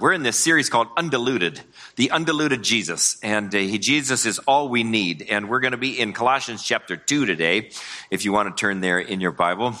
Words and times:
We're 0.00 0.14
in 0.14 0.22
this 0.22 0.38
series 0.38 0.70
called 0.70 0.88
Undiluted, 0.96 1.60
the 1.96 2.10
undiluted 2.10 2.62
Jesus. 2.62 3.18
And 3.22 3.54
uh, 3.54 3.58
he, 3.58 3.78
Jesus 3.78 4.24
is 4.24 4.38
all 4.38 4.70
we 4.70 4.82
need. 4.82 5.26
And 5.28 5.50
we're 5.50 5.60
going 5.60 5.72
to 5.72 5.76
be 5.76 6.00
in 6.00 6.14
Colossians 6.14 6.62
chapter 6.62 6.96
2 6.96 7.26
today, 7.26 7.68
if 8.10 8.24
you 8.24 8.32
want 8.32 8.48
to 8.48 8.58
turn 8.58 8.80
there 8.80 8.98
in 8.98 9.20
your 9.20 9.32
Bible. 9.32 9.74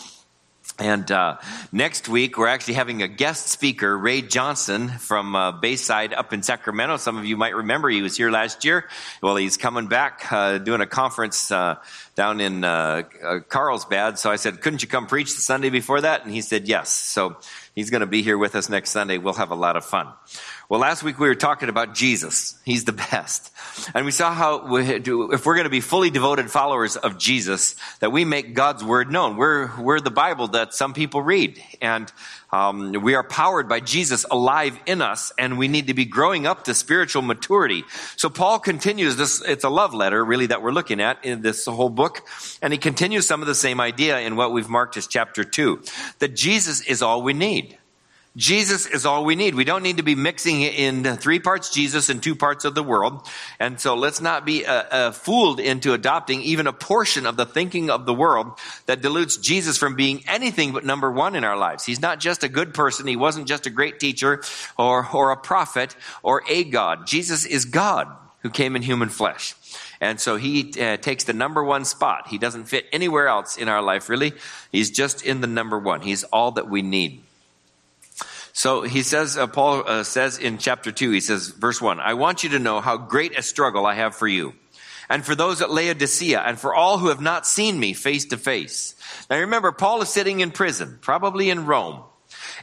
And 0.78 1.10
uh, 1.10 1.38
next 1.72 2.08
week, 2.08 2.36
we're 2.36 2.48
actually 2.48 2.74
having 2.74 3.02
a 3.02 3.08
guest 3.08 3.48
speaker, 3.48 3.96
Ray 3.96 4.22
Johnson 4.22 4.88
from 4.88 5.34
uh, 5.34 5.52
Bayside 5.52 6.12
up 6.12 6.32
in 6.32 6.42
Sacramento. 6.42 6.98
Some 6.98 7.18
of 7.18 7.24
you 7.24 7.36
might 7.38 7.54
remember 7.54 7.88
he 7.88 8.02
was 8.02 8.16
here 8.16 8.30
last 8.30 8.64
year. 8.64 8.88
Well, 9.22 9.36
he's 9.36 9.56
coming 9.56 9.88
back 9.88 10.30
uh, 10.30 10.58
doing 10.58 10.80
a 10.80 10.86
conference 10.86 11.50
uh, 11.50 11.76
down 12.14 12.40
in 12.40 12.64
uh, 12.64 13.02
uh, 13.22 13.40
Carlsbad. 13.48 14.18
So 14.18 14.30
I 14.30 14.36
said, 14.36 14.60
couldn't 14.60 14.82
you 14.82 14.88
come 14.88 15.06
preach 15.06 15.34
the 15.34 15.42
Sunday 15.42 15.70
before 15.70 16.00
that? 16.00 16.24
And 16.24 16.32
he 16.32 16.40
said, 16.40 16.66
yes. 16.68 16.90
So 16.90 17.36
he's 17.80 17.88
going 17.88 18.00
to 18.02 18.06
be 18.06 18.20
here 18.20 18.36
with 18.36 18.54
us 18.54 18.68
next 18.68 18.90
Sunday. 18.90 19.16
We'll 19.16 19.32
have 19.34 19.50
a 19.50 19.54
lot 19.54 19.74
of 19.74 19.86
fun. 19.86 20.08
Well, 20.68 20.80
last 20.80 21.02
week 21.02 21.18
we 21.18 21.28
were 21.28 21.34
talking 21.34 21.70
about 21.70 21.94
Jesus. 21.94 22.60
He's 22.64 22.84
the 22.84 22.92
best. 23.10 23.50
And 23.94 24.04
we 24.04 24.12
saw 24.12 24.34
how 24.34 24.66
we 24.66 24.98
do, 24.98 25.32
if 25.32 25.46
we're 25.46 25.54
going 25.54 25.64
to 25.64 25.70
be 25.70 25.80
fully 25.80 26.10
devoted 26.10 26.50
followers 26.50 26.96
of 26.96 27.18
Jesus, 27.18 27.76
that 28.00 28.12
we 28.12 28.26
make 28.26 28.54
God's 28.54 28.84
word 28.84 29.10
known. 29.10 29.38
We're, 29.38 29.70
we're 29.80 29.98
the 29.98 30.10
Bible 30.10 30.48
that 30.48 30.74
some 30.74 30.92
people 30.92 31.22
read. 31.22 31.58
And 31.80 32.12
um, 32.52 32.92
we 32.92 33.14
are 33.14 33.22
powered 33.22 33.68
by 33.68 33.80
Jesus 33.80 34.24
alive 34.30 34.78
in 34.86 35.02
us, 35.02 35.32
and 35.38 35.58
we 35.58 35.68
need 35.68 35.86
to 35.88 35.94
be 35.94 36.04
growing 36.04 36.46
up 36.46 36.64
to 36.64 36.74
spiritual 36.74 37.22
maturity. 37.22 37.84
So 38.16 38.28
Paul 38.28 38.58
continues 38.58 39.16
this, 39.16 39.42
it's 39.42 39.64
a 39.64 39.68
love 39.68 39.94
letter, 39.94 40.24
really, 40.24 40.46
that 40.46 40.62
we're 40.62 40.72
looking 40.72 41.00
at 41.00 41.24
in 41.24 41.42
this 41.42 41.66
whole 41.66 41.90
book. 41.90 42.26
And 42.62 42.72
he 42.72 42.78
continues 42.78 43.26
some 43.26 43.40
of 43.40 43.48
the 43.48 43.54
same 43.54 43.80
idea 43.80 44.20
in 44.20 44.36
what 44.36 44.52
we've 44.52 44.68
marked 44.68 44.96
as 44.96 45.06
chapter 45.06 45.44
two. 45.44 45.82
That 46.18 46.36
Jesus 46.36 46.80
is 46.82 47.02
all 47.02 47.22
we 47.22 47.32
need. 47.32 47.78
Jesus 48.36 48.86
is 48.86 49.06
all 49.06 49.24
we 49.24 49.34
need. 49.34 49.56
We 49.56 49.64
don't 49.64 49.82
need 49.82 49.96
to 49.96 50.04
be 50.04 50.14
mixing 50.14 50.62
in 50.62 51.02
three 51.16 51.40
parts 51.40 51.70
Jesus 51.70 52.08
and 52.08 52.22
two 52.22 52.36
parts 52.36 52.64
of 52.64 52.76
the 52.76 52.82
world. 52.82 53.26
And 53.58 53.80
so 53.80 53.96
let's 53.96 54.20
not 54.20 54.46
be 54.46 54.64
uh, 54.64 54.72
uh, 54.72 55.10
fooled 55.10 55.58
into 55.58 55.94
adopting 55.94 56.42
even 56.42 56.68
a 56.68 56.72
portion 56.72 57.26
of 57.26 57.36
the 57.36 57.44
thinking 57.44 57.90
of 57.90 58.06
the 58.06 58.14
world 58.14 58.52
that 58.86 59.02
dilutes 59.02 59.36
Jesus 59.36 59.78
from 59.78 59.96
being 59.96 60.22
anything 60.28 60.72
but 60.72 60.84
number 60.84 61.10
one 61.10 61.34
in 61.34 61.42
our 61.42 61.56
lives. 61.56 61.84
He's 61.84 62.00
not 62.00 62.20
just 62.20 62.44
a 62.44 62.48
good 62.48 62.72
person. 62.72 63.08
He 63.08 63.16
wasn't 63.16 63.48
just 63.48 63.66
a 63.66 63.70
great 63.70 63.98
teacher 63.98 64.42
or, 64.78 65.08
or 65.12 65.32
a 65.32 65.36
prophet 65.36 65.96
or 66.22 66.44
a 66.48 66.62
God. 66.62 67.08
Jesus 67.08 67.44
is 67.44 67.64
God 67.64 68.06
who 68.42 68.50
came 68.50 68.76
in 68.76 68.82
human 68.82 69.08
flesh. 69.08 69.56
And 70.00 70.20
so 70.20 70.36
he 70.36 70.72
uh, 70.80 70.96
takes 70.98 71.24
the 71.24 71.32
number 71.32 71.64
one 71.64 71.84
spot. 71.84 72.28
He 72.28 72.38
doesn't 72.38 72.66
fit 72.66 72.86
anywhere 72.92 73.26
else 73.26 73.56
in 73.56 73.68
our 73.68 73.82
life, 73.82 74.08
really. 74.08 74.32
He's 74.70 74.90
just 74.90 75.26
in 75.26 75.40
the 75.40 75.46
number 75.48 75.78
one. 75.78 76.00
He's 76.00 76.22
all 76.24 76.52
that 76.52 76.70
we 76.70 76.80
need. 76.80 77.24
So 78.60 78.82
he 78.82 79.02
says, 79.02 79.38
uh, 79.38 79.46
Paul 79.46 79.84
uh, 79.86 80.04
says 80.04 80.36
in 80.36 80.58
chapter 80.58 80.92
2, 80.92 81.12
he 81.12 81.20
says, 81.20 81.48
verse 81.48 81.80
1, 81.80 81.98
I 81.98 82.12
want 82.12 82.44
you 82.44 82.50
to 82.50 82.58
know 82.58 82.82
how 82.82 82.98
great 82.98 83.38
a 83.38 83.40
struggle 83.40 83.86
I 83.86 83.94
have 83.94 84.14
for 84.14 84.28
you, 84.28 84.52
and 85.08 85.24
for 85.24 85.34
those 85.34 85.62
at 85.62 85.70
Laodicea, 85.70 86.38
and 86.38 86.60
for 86.60 86.74
all 86.74 86.98
who 86.98 87.08
have 87.08 87.22
not 87.22 87.46
seen 87.46 87.80
me 87.80 87.94
face 87.94 88.26
to 88.26 88.36
face. 88.36 88.96
Now 89.30 89.38
remember, 89.38 89.72
Paul 89.72 90.02
is 90.02 90.10
sitting 90.10 90.40
in 90.40 90.50
prison, 90.50 90.98
probably 91.00 91.48
in 91.48 91.64
Rome 91.64 92.02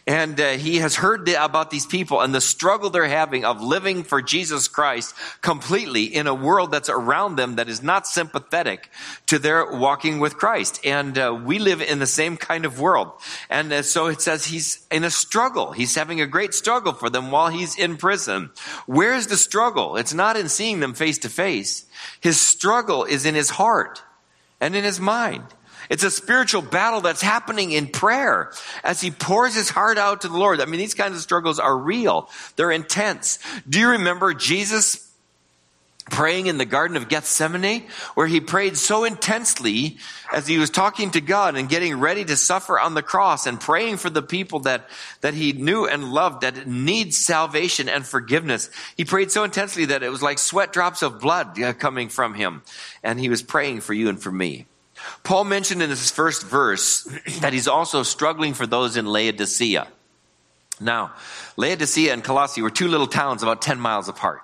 and 0.06 0.40
uh, 0.40 0.52
he 0.52 0.78
has 0.78 0.95
heard 0.95 1.26
the, 1.26 1.44
about 1.44 1.72
these 1.72 1.86
people 1.86 2.22
and 2.22 2.34
the 2.34 2.42
struggle 2.42 2.90
they're 2.90 3.08
having 3.08 3.45
of 3.45 3.62
living 3.62 4.03
for 4.03 4.22
Jesus 4.22 4.67
Christ 4.67 5.16
completely 5.42 6.03
in 6.03 6.28
a 6.28 6.34
world 6.34 6.72
that's 6.72 6.90
around 6.90 7.36
them 7.36 7.56
that 7.56 7.70
is 7.70 7.81
not 7.81 8.08
sympathetic 8.08 8.90
to 9.28 9.40
their 9.40 9.72
walking 9.72 10.20
with 10.20 10.38
Christ. 10.38 10.80
And 10.86 11.18
uh, 11.18 11.40
we 11.44 11.59
live 11.59 11.81
in 11.81 12.00
the 12.00 12.06
same 12.06 12.38
kind 12.38 12.66
of 12.66 12.80
world. 12.80 13.12
And 13.50 13.72
uh, 13.72 13.81
so 13.81 14.08
it 14.08 14.22
says 14.22 14.45
he's 14.45 14.86
in 14.92 15.03
a 15.03 15.09
struggle. 15.09 15.72
He's 15.72 15.95
having 15.95 16.22
a 16.22 16.28
great 16.28 16.53
struggle 16.53 16.94
for 16.94 17.09
them 17.09 17.31
while 17.31 17.50
he's 17.50 17.78
in 17.78 17.98
prison. 17.98 18.52
Where's 18.86 19.28
the 19.28 19.38
struggle? 19.38 19.98
It's 19.98 20.14
not 20.14 20.38
in 20.38 20.50
seeing 20.50 20.80
them 20.80 20.94
face 20.94 21.18
to 21.20 21.30
face. 21.30 21.86
His 22.20 22.40
struggle 22.40 23.03
is 23.03 23.25
in 23.25 23.36
his 23.36 23.52
heart 23.52 24.03
and 24.59 24.75
in 24.75 24.84
his 24.84 25.00
mind. 25.00 25.44
It's 25.90 26.03
a 26.03 26.12
spiritual 26.12 26.62
battle 26.62 27.02
that's 27.02 27.22
happening 27.22 27.72
in 27.72 27.88
prayer 27.88 28.52
as 28.84 29.02
he 29.02 29.12
pours 29.12 29.56
his 29.56 29.70
heart 29.70 29.98
out 29.98 30.22
to 30.22 30.28
the 30.28 30.38
Lord. 30.38 30.62
I 30.62 30.66
mean, 30.66 30.80
these 30.80 30.94
kinds 30.94 31.16
of 31.16 31.22
struggles 31.22 31.59
are 31.59 31.78
real. 31.78 32.30
They're 32.56 32.72
intense. 32.72 33.40
Do 33.68 33.80
you 33.80 33.90
remember 33.90 34.34
Jesus 34.34 35.08
praying 36.09 36.48
in 36.48 36.58
the 36.58 36.66
Garden 36.66 36.98
of 36.98 37.09
Gethsemane, 37.09 37.84
where 38.16 38.28
he 38.28 38.40
prayed 38.40 38.78
so 38.78 39.03
intensely 39.03 39.98
as 40.34 40.48
he 40.48 40.58
was 40.58 40.70
talking 40.70 41.12
to 41.12 41.22
God 41.22 41.56
and 41.58 41.70
getting 41.70 42.00
ready 42.00 42.24
to 42.25 42.36
suffer 42.36 42.80
on 42.80 42.94
the 42.94 43.02
cross 43.02 43.46
and 43.46 43.59
praying 43.59 43.98
for 43.98 44.09
the 44.09 44.22
people 44.22 44.59
that, 44.62 44.90
that 45.22 45.34
he 45.34 45.54
knew 45.54 45.86
and 45.86 46.12
loved 46.12 46.42
that 46.42 46.68
need 46.68 47.14
salvation 47.14 47.90
and 47.90 48.06
forgiveness. 48.06 48.69
He 48.96 49.06
prayed 49.06 49.31
so 49.31 49.44
intensely 49.44 49.86
that 49.86 50.04
it 50.04 50.09
was 50.09 50.22
like 50.22 50.40
sweat 50.40 50.74
drops 50.74 51.02
of 51.02 51.19
blood 51.19 51.62
uh, 51.62 51.74
coming 51.74 52.09
from 52.09 52.34
him. 52.34 52.62
And 53.04 53.19
he 53.19 53.30
was 53.30 53.42
praying 53.42 53.81
for 53.81 53.94
you 53.94 54.09
and 54.09 54.22
for 54.22 54.31
me. 54.31 54.66
Paul 55.23 55.44
mentioned 55.44 55.81
in 55.81 55.90
his 55.90 56.12
first 56.12 56.45
verse 56.45 57.03
that 57.40 57.53
he's 57.53 57.68
also 57.68 58.03
struggling 58.03 58.53
for 58.53 58.68
those 58.68 58.97
in 58.97 59.06
Laodicea. 59.06 59.88
Now, 60.79 61.13
Laodicea 61.56 62.13
and 62.13 62.23
Colossae 62.23 62.62
were 62.62 62.69
two 62.69 62.88
little 62.88 63.07
towns 63.07 63.44
about 63.44 63.62
10 63.62 63.79
miles 63.79 64.09
apart. 64.09 64.41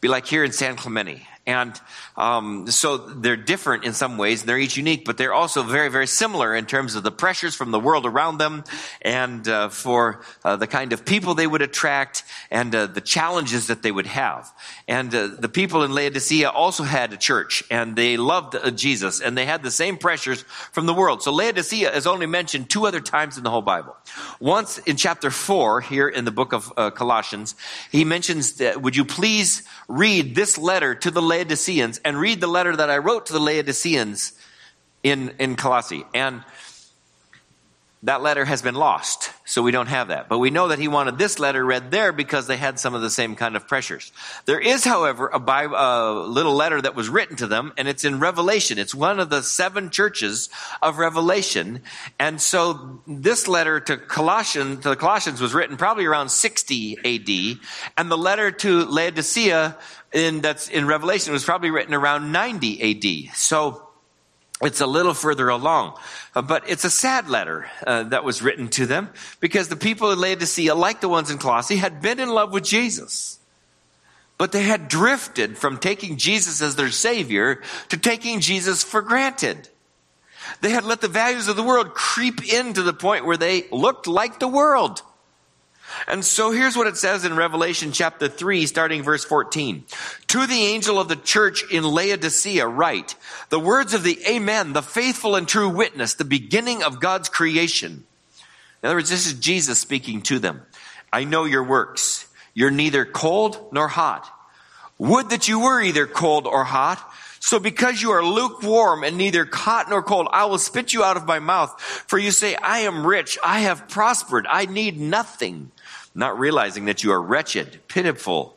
Be 0.00 0.08
like 0.08 0.26
here 0.26 0.44
in 0.44 0.52
San 0.52 0.76
Clemente. 0.76 1.26
And 1.46 1.78
um, 2.16 2.70
so 2.70 2.96
they're 2.96 3.36
different 3.36 3.84
in 3.84 3.92
some 3.92 4.16
ways. 4.16 4.40
And 4.40 4.48
they're 4.48 4.58
each 4.58 4.78
unique, 4.78 5.04
but 5.04 5.18
they're 5.18 5.34
also 5.34 5.62
very, 5.62 5.90
very 5.90 6.06
similar 6.06 6.54
in 6.54 6.64
terms 6.64 6.94
of 6.94 7.02
the 7.02 7.10
pressures 7.10 7.54
from 7.54 7.70
the 7.70 7.78
world 7.78 8.06
around 8.06 8.38
them 8.38 8.64
and 9.02 9.46
uh, 9.46 9.68
for 9.68 10.22
uh, 10.42 10.56
the 10.56 10.66
kind 10.66 10.94
of 10.94 11.04
people 11.04 11.34
they 11.34 11.46
would 11.46 11.60
attract 11.60 12.24
and 12.50 12.74
uh, 12.74 12.86
the 12.86 13.02
challenges 13.02 13.66
that 13.66 13.82
they 13.82 13.92
would 13.92 14.06
have. 14.06 14.50
And 14.88 15.14
uh, 15.14 15.28
the 15.38 15.50
people 15.50 15.82
in 15.82 15.92
Laodicea 15.92 16.48
also 16.48 16.82
had 16.82 17.12
a 17.12 17.18
church 17.18 17.62
and 17.70 17.94
they 17.94 18.16
loved 18.16 18.54
uh, 18.54 18.70
Jesus 18.70 19.20
and 19.20 19.36
they 19.36 19.44
had 19.44 19.62
the 19.62 19.70
same 19.70 19.98
pressures 19.98 20.42
from 20.72 20.86
the 20.86 20.94
world. 20.94 21.22
So 21.22 21.30
Laodicea 21.30 21.94
is 21.94 22.06
only 22.06 22.26
mentioned 22.26 22.70
two 22.70 22.86
other 22.86 23.00
times 23.00 23.36
in 23.36 23.44
the 23.44 23.50
whole 23.50 23.62
Bible. 23.62 23.94
Once 24.40 24.78
in 24.78 24.96
chapter 24.96 25.30
four 25.30 25.82
here 25.82 26.08
in 26.08 26.24
the 26.24 26.30
book 26.30 26.54
of 26.54 26.72
uh, 26.76 26.90
Colossians, 26.90 27.54
he 27.92 28.04
mentions 28.04 28.54
that, 28.54 28.80
would 28.80 28.96
you 28.96 29.04
please 29.04 29.62
read 29.88 30.34
this 30.34 30.56
letter 30.56 30.94
to 30.94 31.10
the 31.10 31.22
Laodiceans 31.34 32.00
and 32.04 32.16
read 32.16 32.40
the 32.40 32.46
letter 32.46 32.76
that 32.76 32.90
I 32.90 32.98
wrote 32.98 33.26
to 33.26 33.32
the 33.32 33.40
Laodiceans 33.40 34.32
in, 35.02 35.34
in 35.40 35.56
Colossae. 35.56 36.04
And 36.14 36.44
that 38.04 38.22
letter 38.22 38.44
has 38.44 38.60
been 38.60 38.74
lost, 38.74 39.30
so 39.46 39.62
we 39.62 39.72
don't 39.72 39.86
have 39.86 40.08
that. 40.08 40.28
But 40.28 40.38
we 40.38 40.50
know 40.50 40.68
that 40.68 40.78
he 40.78 40.88
wanted 40.88 41.16
this 41.16 41.38
letter 41.38 41.64
read 41.64 41.90
there 41.90 42.12
because 42.12 42.46
they 42.46 42.58
had 42.58 42.78
some 42.78 42.94
of 42.94 43.00
the 43.00 43.08
same 43.08 43.34
kind 43.34 43.56
of 43.56 43.66
pressures. 43.66 44.12
There 44.44 44.60
is, 44.60 44.84
however, 44.84 45.28
a, 45.28 45.38
Bible, 45.38 45.74
a 45.74 46.26
little 46.26 46.54
letter 46.54 46.82
that 46.82 46.94
was 46.94 47.08
written 47.08 47.36
to 47.36 47.46
them, 47.46 47.72
and 47.78 47.88
it's 47.88 48.04
in 48.04 48.20
Revelation. 48.20 48.78
It's 48.78 48.94
one 48.94 49.20
of 49.20 49.30
the 49.30 49.42
seven 49.42 49.88
churches 49.88 50.50
of 50.82 50.98
Revelation. 50.98 51.80
And 52.18 52.42
so 52.42 53.00
this 53.06 53.48
letter 53.48 53.80
to 53.80 53.96
Colossians, 53.96 54.82
to 54.82 54.90
the 54.90 54.96
Colossians 54.96 55.40
was 55.40 55.54
written 55.54 55.78
probably 55.78 56.04
around 56.04 56.28
60 56.28 56.98
AD, 56.98 57.58
and 57.96 58.10
the 58.10 58.18
letter 58.18 58.50
to 58.50 58.84
Laodicea 58.84 59.78
in, 60.12 60.42
that's 60.42 60.68
in 60.68 60.86
Revelation 60.86 61.32
was 61.32 61.44
probably 61.44 61.70
written 61.70 61.94
around 61.94 62.32
90 62.32 63.30
AD. 63.30 63.34
So 63.34 63.88
it's 64.64 64.80
a 64.80 64.86
little 64.86 65.14
further 65.14 65.48
along. 65.48 65.98
Uh, 66.34 66.42
but 66.42 66.68
it's 66.68 66.84
a 66.84 66.90
sad 66.90 67.28
letter 67.28 67.66
uh, 67.86 68.04
that 68.04 68.24
was 68.24 68.42
written 68.42 68.68
to 68.68 68.86
them 68.86 69.10
because 69.40 69.68
the 69.68 69.76
people 69.76 70.10
in 70.10 70.18
Laodicea, 70.18 70.74
like 70.74 71.00
the 71.00 71.08
ones 71.08 71.30
in 71.30 71.38
Colossae, 71.38 71.76
had 71.76 72.00
been 72.00 72.20
in 72.20 72.28
love 72.28 72.52
with 72.52 72.64
Jesus. 72.64 73.38
But 74.36 74.52
they 74.52 74.64
had 74.64 74.88
drifted 74.88 75.56
from 75.56 75.78
taking 75.78 76.16
Jesus 76.16 76.60
as 76.60 76.74
their 76.74 76.90
Savior 76.90 77.62
to 77.90 77.96
taking 77.96 78.40
Jesus 78.40 78.82
for 78.82 79.00
granted. 79.00 79.68
They 80.60 80.70
had 80.70 80.84
let 80.84 81.00
the 81.00 81.08
values 81.08 81.48
of 81.48 81.56
the 81.56 81.62
world 81.62 81.94
creep 81.94 82.52
in 82.52 82.74
to 82.74 82.82
the 82.82 82.92
point 82.92 83.24
where 83.24 83.36
they 83.36 83.66
looked 83.70 84.06
like 84.06 84.40
the 84.40 84.48
world. 84.48 85.02
And 86.06 86.24
so 86.24 86.50
here's 86.50 86.76
what 86.76 86.86
it 86.86 86.96
says 86.96 87.24
in 87.24 87.36
Revelation 87.36 87.92
chapter 87.92 88.28
3, 88.28 88.66
starting 88.66 89.02
verse 89.02 89.24
14. 89.24 89.84
To 90.28 90.46
the 90.46 90.66
angel 90.66 90.98
of 90.98 91.08
the 91.08 91.16
church 91.16 91.64
in 91.70 91.84
Laodicea, 91.84 92.66
write 92.66 93.14
the 93.48 93.60
words 93.60 93.94
of 93.94 94.02
the 94.02 94.18
Amen, 94.28 94.72
the 94.72 94.82
faithful 94.82 95.36
and 95.36 95.46
true 95.46 95.68
witness, 95.68 96.14
the 96.14 96.24
beginning 96.24 96.82
of 96.82 97.00
God's 97.00 97.28
creation. 97.28 98.04
In 98.82 98.88
other 98.88 98.96
words, 98.96 99.10
this 99.10 99.26
is 99.26 99.34
Jesus 99.34 99.78
speaking 99.78 100.20
to 100.22 100.38
them. 100.38 100.62
I 101.12 101.24
know 101.24 101.44
your 101.44 101.64
works. 101.64 102.26
You're 102.54 102.70
neither 102.70 103.04
cold 103.04 103.68
nor 103.72 103.88
hot. 103.88 104.28
Would 104.98 105.30
that 105.30 105.48
you 105.48 105.60
were 105.60 105.80
either 105.80 106.06
cold 106.06 106.46
or 106.46 106.64
hot. 106.64 107.12
So 107.40 107.58
because 107.58 108.00
you 108.00 108.10
are 108.12 108.24
lukewarm 108.24 109.04
and 109.04 109.16
neither 109.16 109.48
hot 109.50 109.90
nor 109.90 110.02
cold, 110.02 110.28
I 110.32 110.46
will 110.46 110.58
spit 110.58 110.92
you 110.92 111.04
out 111.04 111.16
of 111.16 111.26
my 111.26 111.40
mouth. 111.40 111.78
For 111.80 112.18
you 112.18 112.30
say, 112.30 112.54
I 112.56 112.80
am 112.80 113.06
rich. 113.06 113.38
I 113.44 113.60
have 113.60 113.88
prospered. 113.88 114.46
I 114.48 114.66
need 114.66 114.98
nothing 114.98 115.70
not 116.14 116.38
realizing 116.38 116.84
that 116.86 117.02
you 117.02 117.12
are 117.12 117.20
wretched, 117.20 117.80
pitiful, 117.88 118.56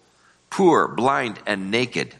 poor, 0.50 0.88
blind, 0.88 1.40
and 1.46 1.72
naked. 1.72 2.16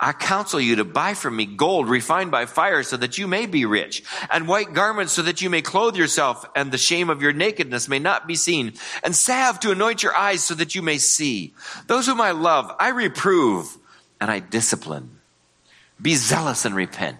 I 0.00 0.12
counsel 0.12 0.60
you 0.60 0.76
to 0.76 0.84
buy 0.84 1.14
from 1.14 1.36
me 1.36 1.46
gold 1.46 1.88
refined 1.88 2.30
by 2.30 2.46
fire 2.46 2.82
so 2.82 2.96
that 2.96 3.16
you 3.16 3.26
may 3.26 3.46
be 3.46 3.64
rich, 3.64 4.02
and 4.30 4.48
white 4.48 4.72
garments 4.74 5.12
so 5.12 5.22
that 5.22 5.40
you 5.40 5.48
may 5.48 5.62
clothe 5.62 5.96
yourself, 5.96 6.44
and 6.56 6.70
the 6.70 6.78
shame 6.78 7.10
of 7.10 7.22
your 7.22 7.32
nakedness 7.32 7.88
may 7.88 7.98
not 7.98 8.26
be 8.26 8.34
seen, 8.34 8.74
and 9.02 9.14
salve 9.14 9.60
to 9.60 9.70
anoint 9.70 10.02
your 10.02 10.14
eyes 10.14 10.42
so 10.42 10.54
that 10.54 10.74
you 10.74 10.82
may 10.82 10.98
see. 10.98 11.54
Those 11.86 12.06
whom 12.06 12.20
I 12.20 12.32
love, 12.32 12.74
I 12.78 12.88
reprove, 12.88 13.78
and 14.20 14.30
I 14.30 14.40
discipline. 14.40 15.20
Be 16.02 16.16
zealous 16.16 16.64
and 16.64 16.74
repent. 16.74 17.18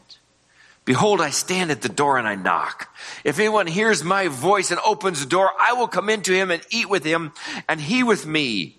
Behold, 0.85 1.21
I 1.21 1.31
stand 1.31 1.71
at 1.71 1.81
the 1.81 1.89
door 1.89 2.19
and 2.19 2.29
I 2.29 2.35
knock. 2.35 2.95
If 3.25 3.39
anyone 3.39 3.67
hears 3.67 4.05
my 4.05 4.29
voice 4.29 4.71
and 4.71 4.81
opens 4.85 5.21
the 5.21 5.27
door, 5.27 5.51
I 5.59 5.73
will 5.73 5.89
come 5.89 6.11
into 6.11 6.35
him 6.35 6.51
and 6.51 6.63
eat 6.71 6.91
with 6.91 7.05
him, 7.05 7.33
and 7.69 7.81
he 7.81 8.03
with 8.03 8.27
me. 8.27 8.77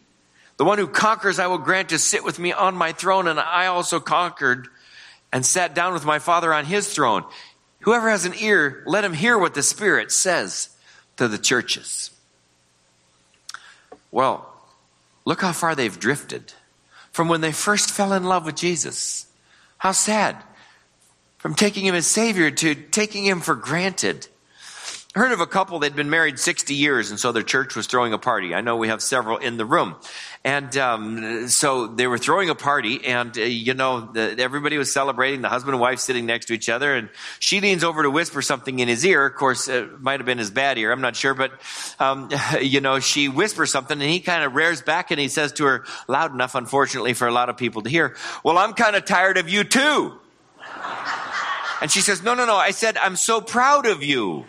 The 0.57 0.65
one 0.65 0.77
who 0.77 0.87
conquers, 0.87 1.39
I 1.39 1.47
will 1.47 1.57
grant 1.57 1.89
to 1.89 1.99
sit 1.99 2.23
with 2.23 2.37
me 2.37 2.53
on 2.53 2.75
my 2.75 2.91
throne, 2.91 3.27
and 3.27 3.39
I 3.39 3.67
also 3.67 3.99
conquered 3.99 4.67
and 5.33 5.45
sat 5.45 5.73
down 5.73 5.93
with 5.93 6.05
my 6.05 6.19
Father 6.19 6.53
on 6.53 6.65
his 6.65 6.93
throne. 6.93 7.25
Whoever 7.81 8.09
has 8.09 8.25
an 8.25 8.35
ear, 8.39 8.83
let 8.85 9.03
him 9.03 9.13
hear 9.13 9.37
what 9.37 9.53
the 9.53 9.63
Spirit 9.63 10.11
says 10.11 10.69
to 11.17 11.27
the 11.27 11.37
churches. 11.37 12.11
Well, 14.11 14.49
look 15.25 15.41
how 15.41 15.51
far 15.51 15.75
they've 15.75 15.99
drifted 15.99 16.53
from 17.11 17.27
when 17.27 17.41
they 17.41 17.51
first 17.51 17.91
fell 17.91 18.13
in 18.13 18.23
love 18.23 18.45
with 18.45 18.55
Jesus. 18.55 19.25
How 19.77 19.91
sad. 19.91 20.37
From 21.45 21.53
taking 21.53 21.85
him 21.85 21.93
as 21.93 22.07
Savior 22.07 22.49
to 22.49 22.73
taking 22.73 23.23
him 23.23 23.39
for 23.39 23.53
granted. 23.53 24.27
I 25.15 25.19
heard 25.19 25.31
of 25.31 25.41
a 25.41 25.45
couple 25.45 25.77
that 25.77 25.85
had 25.85 25.95
been 25.95 26.09
married 26.09 26.39
60 26.39 26.73
years 26.73 27.11
and 27.11 27.19
so 27.19 27.31
their 27.31 27.43
church 27.43 27.75
was 27.75 27.85
throwing 27.85 28.13
a 28.13 28.17
party. 28.17 28.55
I 28.55 28.61
know 28.61 28.77
we 28.77 28.87
have 28.87 28.99
several 28.99 29.37
in 29.37 29.57
the 29.57 29.63
room. 29.63 29.95
And 30.43 30.75
um, 30.75 31.47
so 31.47 31.85
they 31.85 32.07
were 32.07 32.17
throwing 32.17 32.49
a 32.49 32.55
party 32.55 33.05
and 33.05 33.37
uh, 33.37 33.41
you 33.43 33.75
know 33.75 34.09
the, 34.11 34.35
everybody 34.39 34.79
was 34.79 34.91
celebrating 34.91 35.43
the 35.43 35.49
husband 35.49 35.75
and 35.75 35.81
wife 35.81 35.99
sitting 35.99 36.25
next 36.25 36.47
to 36.47 36.53
each 36.53 36.67
other 36.67 36.95
and 36.95 37.09
she 37.37 37.61
leans 37.61 37.83
over 37.83 38.01
to 38.01 38.09
whisper 38.09 38.41
something 38.41 38.79
in 38.79 38.87
his 38.87 39.05
ear. 39.05 39.27
Of 39.27 39.35
course 39.35 39.67
it 39.67 40.01
might 40.01 40.19
have 40.19 40.25
been 40.25 40.39
his 40.39 40.49
bad 40.49 40.79
ear 40.79 40.91
i'm 40.91 41.01
not 41.01 41.15
sure 41.15 41.35
but 41.35 41.51
um, 41.99 42.31
you 42.59 42.81
know 42.81 42.99
she 42.99 43.29
whispers 43.29 43.71
something 43.71 44.01
and 44.01 44.09
he 44.09 44.19
kind 44.19 44.43
of 44.43 44.55
rears 44.55 44.81
back 44.81 45.11
and 45.11 45.19
he 45.19 45.27
says 45.27 45.51
to 45.51 45.65
her 45.65 45.85
loud 46.07 46.33
enough 46.33 46.55
unfortunately 46.55 47.13
for 47.13 47.27
a 47.27 47.31
lot 47.31 47.49
of 47.49 47.55
people 47.55 47.83
to 47.83 47.89
hear 47.91 48.15
well 48.43 48.57
i'm 48.57 48.73
kind 48.73 48.95
of 48.95 49.05
tired 49.05 49.37
of 49.37 49.47
you 49.47 49.63
too 49.63 50.19
and 51.85 51.91
she 51.91 52.01
says 52.01 52.23
no 52.23 52.33
no 52.33 52.47
no 52.47 52.55
i 52.55 52.71
said 52.71 52.97
i'm 52.97 53.15
so 53.15 53.39
proud 53.39 53.85
of 53.85 54.03
you 54.03 54.43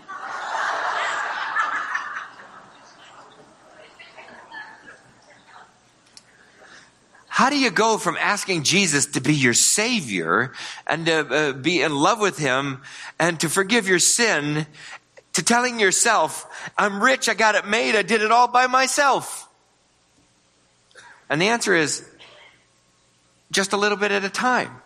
How 7.29 7.51
do 7.51 7.59
you 7.59 7.71
go 7.71 7.99
from 7.99 8.17
asking 8.17 8.63
Jesus 8.63 9.05
to 9.09 9.21
be 9.21 9.35
your 9.35 9.53
Savior 9.53 10.55
and 10.87 11.05
to 11.05 11.19
uh, 11.19 11.53
be 11.53 11.83
in 11.83 11.95
love 11.95 12.19
with 12.19 12.39
Him 12.39 12.81
and 13.19 13.39
to 13.41 13.51
forgive 13.51 13.87
your 13.87 13.99
sin 13.99 14.67
to 15.35 15.43
telling 15.43 15.79
yourself, 15.79 16.47
I'm 16.79 17.03
rich, 17.03 17.29
I 17.29 17.35
got 17.35 17.55
it 17.55 17.67
made, 17.67 17.95
I 17.95 18.01
did 18.01 18.23
it 18.23 18.33
all 18.33 18.49
by 18.49 18.69
myself? 18.69 19.51
And 21.29 21.39
the 21.43 21.49
answer 21.49 21.75
is 21.75 22.09
just 23.53 23.75
a 23.75 23.77
little 23.77 23.99
bit 23.99 24.13
at 24.13 24.25
a 24.25 24.31
time. 24.31 24.81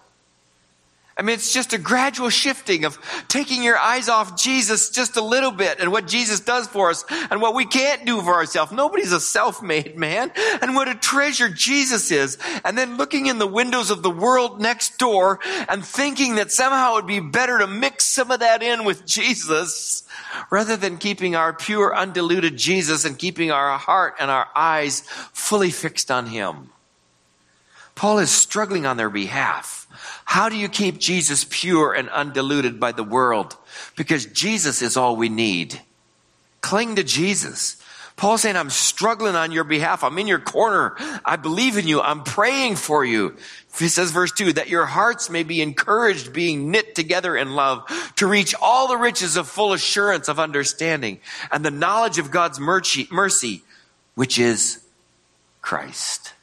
I 1.20 1.22
mean, 1.22 1.34
it's 1.34 1.52
just 1.52 1.74
a 1.74 1.78
gradual 1.78 2.30
shifting 2.30 2.86
of 2.86 2.98
taking 3.28 3.62
your 3.62 3.76
eyes 3.76 4.08
off 4.08 4.40
Jesus 4.40 4.88
just 4.88 5.18
a 5.18 5.20
little 5.22 5.50
bit 5.50 5.78
and 5.78 5.92
what 5.92 6.06
Jesus 6.06 6.40
does 6.40 6.66
for 6.66 6.88
us 6.88 7.04
and 7.30 7.42
what 7.42 7.54
we 7.54 7.66
can't 7.66 8.06
do 8.06 8.22
for 8.22 8.32
ourselves. 8.32 8.72
Nobody's 8.72 9.12
a 9.12 9.20
self-made 9.20 9.98
man 9.98 10.32
and 10.62 10.74
what 10.74 10.88
a 10.88 10.94
treasure 10.94 11.50
Jesus 11.50 12.10
is. 12.10 12.38
And 12.64 12.78
then 12.78 12.96
looking 12.96 13.26
in 13.26 13.36
the 13.36 13.46
windows 13.46 13.90
of 13.90 14.02
the 14.02 14.10
world 14.10 14.62
next 14.62 14.96
door 14.96 15.40
and 15.68 15.84
thinking 15.84 16.36
that 16.36 16.52
somehow 16.52 16.94
it'd 16.94 17.06
be 17.06 17.20
better 17.20 17.58
to 17.58 17.66
mix 17.66 18.04
some 18.04 18.30
of 18.30 18.40
that 18.40 18.62
in 18.62 18.86
with 18.86 19.04
Jesus 19.04 20.04
rather 20.48 20.78
than 20.78 20.96
keeping 20.96 21.36
our 21.36 21.52
pure, 21.52 21.94
undiluted 21.94 22.56
Jesus 22.56 23.04
and 23.04 23.18
keeping 23.18 23.50
our 23.50 23.76
heart 23.76 24.14
and 24.20 24.30
our 24.30 24.48
eyes 24.56 25.02
fully 25.34 25.70
fixed 25.70 26.10
on 26.10 26.28
Him. 26.28 26.70
Paul 27.94 28.20
is 28.20 28.30
struggling 28.30 28.86
on 28.86 28.96
their 28.96 29.10
behalf. 29.10 29.79
How 30.30 30.48
do 30.48 30.56
you 30.56 30.68
keep 30.68 31.00
Jesus 31.00 31.44
pure 31.50 31.92
and 31.92 32.08
undiluted 32.08 32.78
by 32.78 32.92
the 32.92 33.02
world? 33.02 33.56
Because 33.96 34.26
Jesus 34.26 34.80
is 34.80 34.96
all 34.96 35.16
we 35.16 35.28
need. 35.28 35.80
Cling 36.60 36.94
to 36.94 37.02
Jesus. 37.02 37.82
Paul's 38.14 38.42
saying, 38.42 38.54
I'm 38.54 38.70
struggling 38.70 39.34
on 39.34 39.50
your 39.50 39.64
behalf. 39.64 40.04
I'm 40.04 40.16
in 40.18 40.28
your 40.28 40.38
corner. 40.38 40.94
I 41.24 41.34
believe 41.34 41.76
in 41.78 41.88
you. 41.88 42.00
I'm 42.00 42.22
praying 42.22 42.76
for 42.76 43.04
you. 43.04 43.36
He 43.76 43.88
says, 43.88 44.12
verse 44.12 44.30
2, 44.30 44.52
that 44.52 44.68
your 44.68 44.86
hearts 44.86 45.30
may 45.30 45.42
be 45.42 45.60
encouraged, 45.62 46.32
being 46.32 46.70
knit 46.70 46.94
together 46.94 47.36
in 47.36 47.56
love, 47.56 47.82
to 48.14 48.28
reach 48.28 48.54
all 48.62 48.86
the 48.86 48.98
riches 48.98 49.36
of 49.36 49.48
full 49.48 49.72
assurance 49.72 50.28
of 50.28 50.38
understanding 50.38 51.18
and 51.50 51.64
the 51.64 51.72
knowledge 51.72 52.18
of 52.18 52.30
God's 52.30 52.60
mercy, 52.60 53.08
mercy 53.10 53.64
which 54.14 54.38
is 54.38 54.78
Christ. 55.60 56.34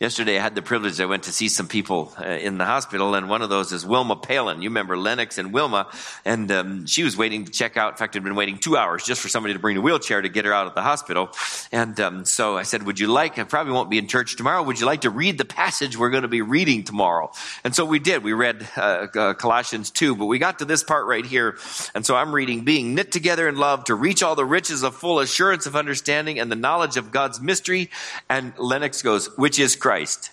Yesterday, 0.00 0.36
I 0.36 0.42
had 0.42 0.56
the 0.56 0.62
privilege, 0.62 1.00
I 1.00 1.06
went 1.06 1.22
to 1.24 1.32
see 1.32 1.48
some 1.48 1.68
people 1.68 2.12
uh, 2.18 2.24
in 2.24 2.58
the 2.58 2.64
hospital, 2.64 3.14
and 3.14 3.28
one 3.28 3.42
of 3.42 3.48
those 3.48 3.70
is 3.70 3.86
Wilma 3.86 4.16
Palin. 4.16 4.60
You 4.60 4.68
remember 4.68 4.98
Lennox 4.98 5.38
and 5.38 5.52
Wilma, 5.52 5.86
and 6.24 6.50
um, 6.50 6.86
she 6.86 7.04
was 7.04 7.16
waiting 7.16 7.44
to 7.44 7.52
check 7.52 7.76
out. 7.76 7.92
In 7.92 7.96
fact, 7.96 8.14
had 8.14 8.24
been 8.24 8.34
waiting 8.34 8.58
two 8.58 8.76
hours 8.76 9.04
just 9.04 9.20
for 9.20 9.28
somebody 9.28 9.54
to 9.54 9.60
bring 9.60 9.76
a 9.76 9.80
wheelchair 9.80 10.20
to 10.20 10.28
get 10.28 10.46
her 10.46 10.52
out 10.52 10.66
of 10.66 10.74
the 10.74 10.82
hospital. 10.82 11.30
And 11.70 11.98
um, 12.00 12.24
so 12.24 12.56
I 12.56 12.64
said, 12.64 12.82
Would 12.82 12.98
you 12.98 13.06
like, 13.06 13.38
I 13.38 13.44
probably 13.44 13.72
won't 13.72 13.88
be 13.88 13.98
in 13.98 14.08
church 14.08 14.34
tomorrow, 14.34 14.64
would 14.64 14.80
you 14.80 14.86
like 14.86 15.02
to 15.02 15.10
read 15.10 15.38
the 15.38 15.44
passage 15.44 15.96
we're 15.96 16.10
going 16.10 16.22
to 16.22 16.28
be 16.28 16.42
reading 16.42 16.82
tomorrow? 16.82 17.30
And 17.62 17.72
so 17.72 17.84
we 17.84 18.00
did. 18.00 18.24
We 18.24 18.32
read 18.32 18.68
uh, 18.76 19.06
uh, 19.14 19.34
Colossians 19.34 19.92
2, 19.92 20.16
but 20.16 20.26
we 20.26 20.40
got 20.40 20.58
to 20.58 20.64
this 20.64 20.82
part 20.82 21.06
right 21.06 21.24
here. 21.24 21.56
And 21.94 22.04
so 22.04 22.16
I'm 22.16 22.34
reading, 22.34 22.64
Being 22.64 22.96
knit 22.96 23.12
together 23.12 23.48
in 23.48 23.58
love 23.58 23.84
to 23.84 23.94
reach 23.94 24.24
all 24.24 24.34
the 24.34 24.44
riches 24.44 24.82
of 24.82 24.96
full 24.96 25.20
assurance 25.20 25.66
of 25.66 25.76
understanding 25.76 26.40
and 26.40 26.50
the 26.50 26.56
knowledge 26.56 26.96
of 26.96 27.12
God's 27.12 27.40
mystery. 27.40 27.90
And 28.28 28.58
Lennox 28.58 29.00
goes, 29.00 29.28
Which 29.38 29.60
is 29.60 29.76
Christ 29.84 30.30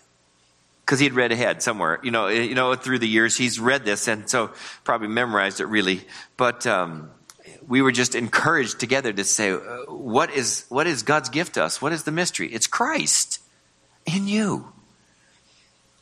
because 0.80 1.00
he 1.00 1.06
had 1.06 1.14
read 1.14 1.34
ahead 1.34 1.62
somewhere. 1.62 2.00
You 2.04 2.12
know, 2.12 2.30
you 2.30 2.56
know, 2.56 2.74
through 2.76 3.00
the 3.00 3.08
years 3.08 3.36
he's 3.36 3.60
read 3.60 3.84
this, 3.84 4.08
and 4.08 4.30
so 4.30 4.52
probably 4.86 5.10
memorized 5.10 5.60
it 5.60 5.66
really. 5.66 6.08
But 6.38 6.66
um, 6.66 7.12
we 7.68 7.82
were 7.82 7.92
just 7.92 8.16
encouraged 8.16 8.80
together 8.80 9.12
to 9.12 9.26
say, 9.26 9.52
uh, 9.52 9.58
what 9.92 10.32
is 10.32 10.64
what 10.70 10.88
is 10.88 11.04
God's 11.04 11.28
gift 11.28 11.56
to 11.56 11.66
us? 11.66 11.82
What 11.82 11.92
is 11.92 12.04
the 12.04 12.14
mystery? 12.14 12.48
It's 12.48 12.66
Christ 12.66 13.42
in 14.06 14.30
you. 14.30 14.72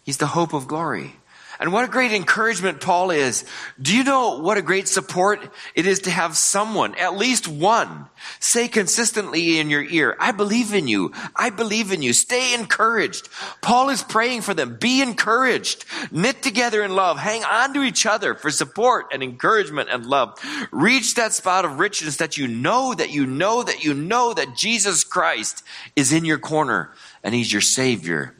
He's 0.04 0.18
the 0.18 0.28
hope 0.28 0.54
of 0.54 0.68
glory. 0.68 1.16
And 1.62 1.74
what 1.74 1.84
a 1.84 1.90
great 1.92 2.14
encouragement 2.14 2.80
Paul 2.80 3.12
is. 3.12 3.44
Do 3.82 3.94
you 3.94 4.06
know 4.06 4.40
what 4.40 4.58
a 4.58 4.62
great 4.62 4.88
support 4.88 5.42
it 5.76 5.86
is 5.86 6.00
to 6.02 6.10
have 6.10 6.38
someone, 6.38 6.96
at 6.96 7.18
least 7.18 7.50
one, 7.50 8.06
say 8.40 8.70
consistently 8.70 9.60
in 9.60 9.70
your 9.70 9.84
ear, 9.84 10.16
I 10.22 10.32
believe 10.32 10.74
in 10.74 10.88
you. 10.88 11.12
I 11.36 11.50
believe 11.50 11.92
in 11.92 12.02
you. 12.02 12.14
Stay 12.14 12.54
encouraged. 12.54 13.28
Paul 13.62 13.90
is 13.90 14.02
praying 14.02 14.42
for 14.42 14.54
them. 14.54 14.78
Be 14.80 15.02
encouraged. 15.02 15.83
Knit 16.12 16.42
together 16.42 16.81
in 16.81 16.95
love. 16.95 17.19
Hang 17.19 17.44
on 17.44 17.74
to 17.74 17.83
each 17.83 18.06
other 18.06 18.36
for 18.36 18.52
support 18.52 19.07
and 19.12 19.22
encouragement 19.22 19.90
and 19.92 20.06
love. 20.06 20.40
Reach 20.72 21.16
that 21.16 21.33
spot 21.33 21.66
of 21.66 21.78
richness 21.78 22.16
that 22.18 22.38
you 22.38 22.48
know, 22.48 22.94
that 22.94 23.12
you 23.12 23.26
know, 23.26 23.64
that 23.64 23.83
you 23.83 23.94
know 23.94 24.33
that 24.33 24.56
Jesus 24.56 25.04
Christ 25.04 25.62
is 25.98 26.14
in 26.14 26.24
your 26.24 26.40
corner 26.40 26.94
and 27.22 27.36
he's 27.36 27.52
your 27.52 27.62
savior 27.62 28.33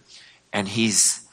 and 0.53 0.70
he's 0.70 1.25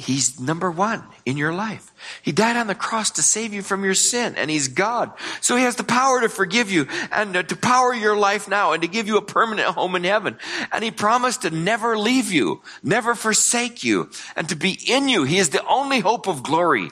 He's 0.00 0.40
number 0.40 0.70
one 0.70 1.04
in 1.26 1.36
your 1.36 1.52
life. 1.52 1.92
He 2.22 2.32
died 2.32 2.56
on 2.56 2.66
the 2.66 2.74
cross 2.74 3.10
to 3.12 3.22
save 3.22 3.52
you 3.52 3.60
from 3.60 3.84
your 3.84 3.94
sin, 3.94 4.34
and 4.36 4.50
He's 4.50 4.68
God. 4.68 5.12
So 5.42 5.56
He 5.56 5.64
has 5.64 5.76
the 5.76 5.84
power 5.84 6.22
to 6.22 6.28
forgive 6.30 6.70
you 6.70 6.86
and 7.12 7.36
uh, 7.36 7.42
to 7.42 7.56
power 7.56 7.92
your 7.92 8.16
life 8.16 8.48
now 8.48 8.72
and 8.72 8.82
to 8.82 8.88
give 8.88 9.06
you 9.06 9.18
a 9.18 9.22
permanent 9.22 9.68
home 9.68 9.94
in 9.94 10.04
heaven. 10.04 10.38
And 10.72 10.82
He 10.82 10.90
promised 10.90 11.42
to 11.42 11.50
never 11.50 11.98
leave 11.98 12.32
you, 12.32 12.62
never 12.82 13.14
forsake 13.14 13.84
you, 13.84 14.10
and 14.36 14.48
to 14.48 14.56
be 14.56 14.78
in 14.88 15.08
you. 15.08 15.24
He 15.24 15.36
is 15.36 15.50
the 15.50 15.66
only 15.66 16.00
hope 16.00 16.26
of 16.26 16.42
glory. 16.42 16.90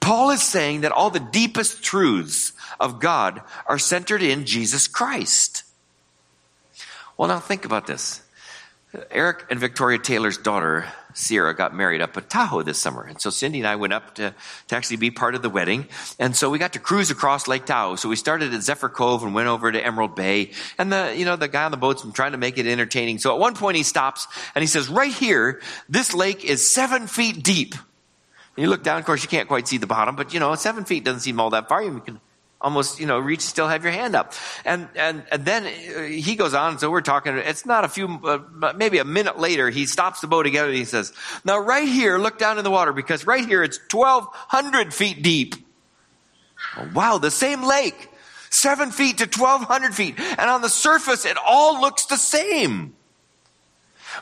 Paul 0.00 0.30
is 0.30 0.42
saying 0.42 0.82
that 0.82 0.92
all 0.92 1.10
the 1.10 1.20
deepest 1.20 1.82
truths 1.82 2.52
of 2.78 3.00
God 3.00 3.40
are 3.66 3.78
centered 3.78 4.22
in 4.22 4.44
Jesus 4.44 4.86
Christ. 4.88 5.64
Well, 7.16 7.28
now 7.28 7.38
think 7.38 7.64
about 7.64 7.86
this. 7.86 8.20
Eric 9.10 9.46
and 9.50 9.58
Victoria 9.58 9.98
Taylor's 9.98 10.36
daughter 10.36 10.86
Sierra 11.14 11.54
got 11.54 11.74
married 11.74 12.00
up 12.00 12.16
at 12.16 12.28
Tahoe 12.28 12.62
this 12.62 12.78
summer. 12.78 13.02
And 13.02 13.20
so 13.20 13.30
Cindy 13.30 13.58
and 13.58 13.66
I 13.66 13.76
went 13.76 13.92
up 13.92 14.14
to, 14.16 14.34
to 14.68 14.76
actually 14.76 14.96
be 14.96 15.10
part 15.10 15.34
of 15.34 15.42
the 15.42 15.50
wedding. 15.50 15.86
And 16.18 16.34
so 16.36 16.50
we 16.50 16.58
got 16.58 16.74
to 16.74 16.78
cruise 16.78 17.10
across 17.10 17.48
Lake 17.48 17.64
Tahoe. 17.64 17.96
So 17.96 18.08
we 18.08 18.16
started 18.16 18.52
at 18.54 18.62
Zephyr 18.62 18.88
Cove 18.88 19.22
and 19.22 19.34
went 19.34 19.48
over 19.48 19.70
to 19.70 19.84
Emerald 19.84 20.14
Bay. 20.14 20.50
And 20.78 20.92
the, 20.92 21.14
you 21.16 21.24
know, 21.24 21.36
the 21.36 21.48
guy 21.48 21.64
on 21.64 21.70
the 21.70 21.76
boat's 21.76 22.04
trying 22.12 22.32
to 22.32 22.38
make 22.38 22.58
it 22.58 22.66
entertaining. 22.66 23.18
So 23.18 23.32
at 23.32 23.38
one 23.38 23.54
point 23.54 23.76
he 23.76 23.82
stops 23.82 24.26
and 24.54 24.62
he 24.62 24.66
says, 24.66 24.88
right 24.88 25.12
here, 25.12 25.60
this 25.88 26.14
lake 26.14 26.44
is 26.44 26.66
seven 26.66 27.06
feet 27.06 27.42
deep. 27.42 27.74
And 28.56 28.64
you 28.64 28.68
look 28.68 28.82
down, 28.82 28.98
of 28.98 29.06
course, 29.06 29.22
you 29.22 29.28
can't 29.28 29.48
quite 29.48 29.66
see 29.66 29.78
the 29.78 29.86
bottom, 29.86 30.16
but 30.16 30.34
you 30.34 30.40
know, 30.40 30.54
seven 30.54 30.84
feet 30.84 31.04
doesn't 31.04 31.20
seem 31.20 31.40
all 31.40 31.50
that 31.50 31.68
far. 31.68 31.82
You 31.82 32.00
can 32.00 32.20
almost, 32.62 33.00
you 33.00 33.06
know, 33.06 33.18
reach, 33.18 33.40
still 33.40 33.68
have 33.68 33.82
your 33.82 33.92
hand 33.92 34.14
up. 34.14 34.32
And, 34.64 34.88
and, 34.94 35.24
and 35.30 35.44
then 35.44 35.64
he 36.10 36.36
goes 36.36 36.54
on. 36.54 36.78
So 36.78 36.90
we're 36.90 37.00
talking, 37.00 37.36
it's 37.36 37.66
not 37.66 37.84
a 37.84 37.88
few, 37.88 38.06
uh, 38.24 38.72
maybe 38.76 38.98
a 38.98 39.04
minute 39.04 39.38
later, 39.38 39.68
he 39.70 39.86
stops 39.86 40.20
the 40.20 40.26
boat 40.26 40.46
again 40.46 40.66
and 40.66 40.74
he 40.74 40.84
says, 40.84 41.12
now 41.44 41.58
right 41.58 41.88
here, 41.88 42.18
look 42.18 42.38
down 42.38 42.58
in 42.58 42.64
the 42.64 42.70
water 42.70 42.92
because 42.92 43.26
right 43.26 43.44
here 43.44 43.62
it's 43.62 43.78
1200 43.90 44.94
feet 44.94 45.22
deep. 45.22 45.54
Wow, 46.94 47.18
the 47.18 47.30
same 47.30 47.64
lake, 47.64 48.08
seven 48.50 48.90
feet 48.90 49.18
to 49.18 49.24
1200 49.24 49.94
feet. 49.94 50.18
And 50.18 50.48
on 50.48 50.62
the 50.62 50.68
surface, 50.68 51.24
it 51.24 51.36
all 51.44 51.80
looks 51.80 52.06
the 52.06 52.16
same. 52.16 52.94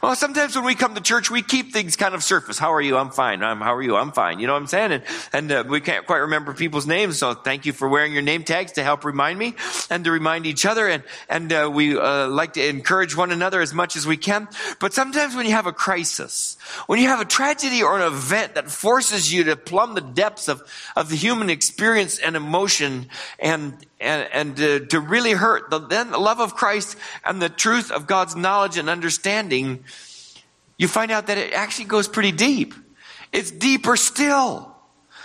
Well, 0.02 0.14
sometimes 0.14 0.54
when 0.56 0.64
we 0.64 0.74
come 0.74 0.94
to 0.94 1.00
church, 1.00 1.30
we 1.30 1.42
keep 1.42 1.72
things 1.72 1.96
kind 1.96 2.14
of 2.14 2.22
surface. 2.22 2.58
How 2.58 2.72
are 2.72 2.80
you? 2.80 2.96
I'm 2.96 3.10
fine. 3.10 3.42
I'm, 3.42 3.60
how 3.60 3.74
are 3.74 3.82
you? 3.82 3.96
I'm 3.96 4.12
fine. 4.12 4.38
You 4.38 4.46
know 4.46 4.54
what 4.54 4.62
I'm 4.62 4.66
saying? 4.66 4.92
And, 4.92 5.02
and 5.32 5.52
uh, 5.52 5.64
we 5.68 5.80
can't 5.80 6.06
quite 6.06 6.18
remember 6.18 6.54
people's 6.54 6.86
names. 6.86 7.18
So 7.18 7.34
thank 7.34 7.66
you 7.66 7.72
for 7.72 7.88
wearing 7.88 8.12
your 8.12 8.22
name 8.22 8.44
tags 8.44 8.72
to 8.72 8.82
help 8.82 9.04
remind 9.04 9.38
me 9.38 9.54
and 9.90 10.04
to 10.04 10.10
remind 10.10 10.46
each 10.46 10.64
other. 10.64 10.88
And, 10.88 11.02
and 11.28 11.52
uh, 11.52 11.70
we 11.72 11.98
uh, 11.98 12.28
like 12.28 12.54
to 12.54 12.66
encourage 12.66 13.16
one 13.16 13.32
another 13.32 13.60
as 13.60 13.74
much 13.74 13.96
as 13.96 14.06
we 14.06 14.16
can. 14.16 14.48
But 14.78 14.92
sometimes 14.94 15.34
when 15.34 15.46
you 15.46 15.52
have 15.52 15.66
a 15.66 15.72
crisis, 15.72 16.56
when 16.86 17.00
you 17.00 17.08
have 17.08 17.20
a 17.20 17.24
tragedy 17.24 17.82
or 17.82 17.98
an 17.98 18.06
event 18.06 18.54
that 18.54 18.70
forces 18.70 19.32
you 19.32 19.44
to 19.44 19.56
plumb 19.56 19.94
the 19.94 20.00
depths 20.00 20.48
of, 20.48 20.62
of 20.96 21.08
the 21.10 21.16
human 21.16 21.50
experience 21.50 22.18
and 22.18 22.36
emotion 22.36 23.08
and, 23.38 23.74
and, 24.00 24.28
and 24.32 24.56
to, 24.56 24.86
to 24.86 25.00
really 25.00 25.32
hurt, 25.32 25.70
the, 25.70 25.78
then 25.78 26.10
the 26.10 26.18
love 26.18 26.40
of 26.40 26.54
Christ 26.54 26.96
and 27.24 27.40
the 27.40 27.48
truth 27.48 27.90
of 27.90 28.06
God's 28.06 28.34
knowledge 28.34 28.78
and 28.78 28.88
understanding, 28.88 29.84
you 30.78 30.88
find 30.88 31.10
out 31.10 31.26
that 31.26 31.38
it 31.38 31.52
actually 31.52 31.84
goes 31.84 32.08
pretty 32.08 32.32
deep. 32.32 32.74
It's 33.32 33.50
deeper 33.50 33.96
still. 33.96 34.74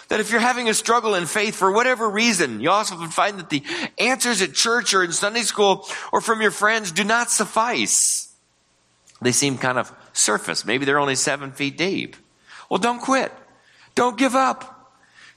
That 0.09 0.19
if 0.19 0.29
you're 0.29 0.39
having 0.39 0.69
a 0.69 0.73
struggle 0.73 1.15
in 1.15 1.25
faith 1.25 1.55
for 1.55 1.71
whatever 1.71 2.07
reason, 2.07 2.59
you 2.59 2.69
also 2.69 2.95
find 3.07 3.39
that 3.39 3.49
the 3.49 3.63
answers 3.97 4.41
at 4.41 4.53
church 4.53 4.93
or 4.93 5.03
in 5.03 5.11
Sunday 5.11 5.41
school 5.41 5.87
or 6.11 6.21
from 6.21 6.41
your 6.41 6.51
friends 6.51 6.91
do 6.91 7.03
not 7.03 7.31
suffice. 7.31 8.31
They 9.21 9.31
seem 9.31 9.57
kind 9.57 9.79
of 9.79 9.91
surface. 10.13 10.65
Maybe 10.65 10.85
they're 10.85 10.99
only 10.99 11.15
seven 11.15 11.51
feet 11.53 11.77
deep. 11.77 12.15
Well, 12.69 12.77
don't 12.77 13.01
quit. 13.01 13.31
Don't 13.95 14.17
give 14.17 14.35
up. 14.35 14.74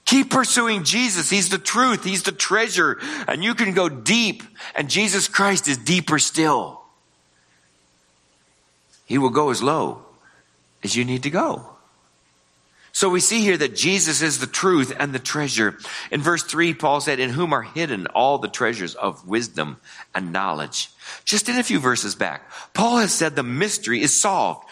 Keep 0.09 0.31
pursuing 0.31 0.85
Jesus. 0.85 1.29
He's 1.29 1.51
the 1.51 1.59
truth. 1.59 2.03
He's 2.03 2.23
the 2.23 2.33
treasure. 2.33 2.99
And 3.29 3.45
you 3.45 3.55
can 3.55 3.75
go 3.75 3.91
deep. 3.91 4.43
And 4.75 4.89
Jesus 4.89 5.29
Christ 5.29 5.69
is 5.69 5.77
deeper 5.77 6.19
still. 6.19 6.81
He 9.05 9.19
will 9.19 9.29
go 9.29 9.51
as 9.51 9.63
low 9.63 10.01
as 10.83 10.97
you 10.97 11.05
need 11.05 11.25
to 11.25 11.31
go. 11.31 11.69
So 12.93 13.11
we 13.11 13.21
see 13.21 13.43
here 13.43 13.59
that 13.59 13.77
Jesus 13.77 14.23
is 14.23 14.39
the 14.39 14.47
truth 14.47 14.97
and 14.99 15.13
the 15.13 15.19
treasure. 15.19 15.77
In 16.11 16.23
verse 16.23 16.43
3, 16.43 16.73
Paul 16.73 17.03
said, 17.03 17.21
In 17.21 17.29
whom 17.29 17.53
are 17.53 17.61
hidden 17.61 18.07
all 18.07 18.39
the 18.39 18.49
treasures 18.49 18.95
of 18.95 19.29
wisdom 19.29 19.77
and 20.15 20.33
knowledge. 20.33 20.89
Just 21.27 21.51
in 21.51 21.59
a 21.59 21.63
few 21.63 21.81
verses 21.81 22.15
back, 22.15 22.51
Paul 22.73 22.97
has 22.97 23.13
said 23.13 23.37
the 23.37 23.43
mystery 23.43 24.01
is 24.01 24.19
solved. 24.19 24.67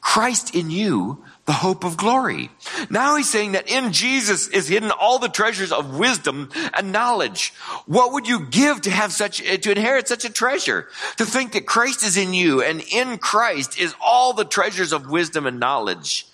Christ 0.00 0.54
in 0.54 0.70
you, 0.70 1.24
the 1.48 1.54
hope 1.54 1.82
of 1.82 1.96
glory. 1.96 2.50
Now 2.90 3.16
he's 3.16 3.30
saying 3.30 3.52
that 3.52 3.70
in 3.70 3.94
Jesus 3.94 4.48
is 4.48 4.68
hidden 4.68 4.90
all 4.90 5.18
the 5.18 5.30
treasures 5.30 5.72
of 5.72 5.98
wisdom 5.98 6.50
and 6.74 6.92
knowledge. 6.92 7.54
What 7.86 8.12
would 8.12 8.28
you 8.28 8.44
give 8.44 8.82
to 8.82 8.90
have 8.90 9.12
such, 9.12 9.38
to 9.38 9.70
inherit 9.70 10.08
such 10.08 10.26
a 10.26 10.30
treasure? 10.30 10.88
To 11.16 11.24
think 11.24 11.52
that 11.52 11.64
Christ 11.64 12.04
is 12.04 12.18
in 12.18 12.34
you 12.34 12.62
and 12.62 12.82
in 12.92 13.16
Christ 13.16 13.80
is 13.80 13.94
all 13.98 14.34
the 14.34 14.44
treasures 14.44 14.92
of 14.92 15.08
wisdom 15.08 15.46
and 15.46 15.58
knowledge 15.58 16.26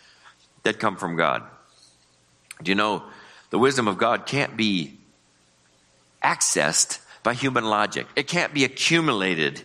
that 0.65 0.81
come 0.81 0.97
from 0.97 1.15
God. 1.15 1.45
Do 2.61 2.73
you 2.73 2.75
know 2.75 3.05
the 3.51 3.59
wisdom 3.61 3.87
of 3.87 3.99
God 3.99 4.27
can't 4.27 4.57
be 4.57 4.99
accessed 6.25 6.99
by 7.23 7.35
human 7.35 7.67
logic? 7.67 8.09
It 8.17 8.27
can't 8.27 8.53
be 8.53 8.65
accumulated 8.65 9.65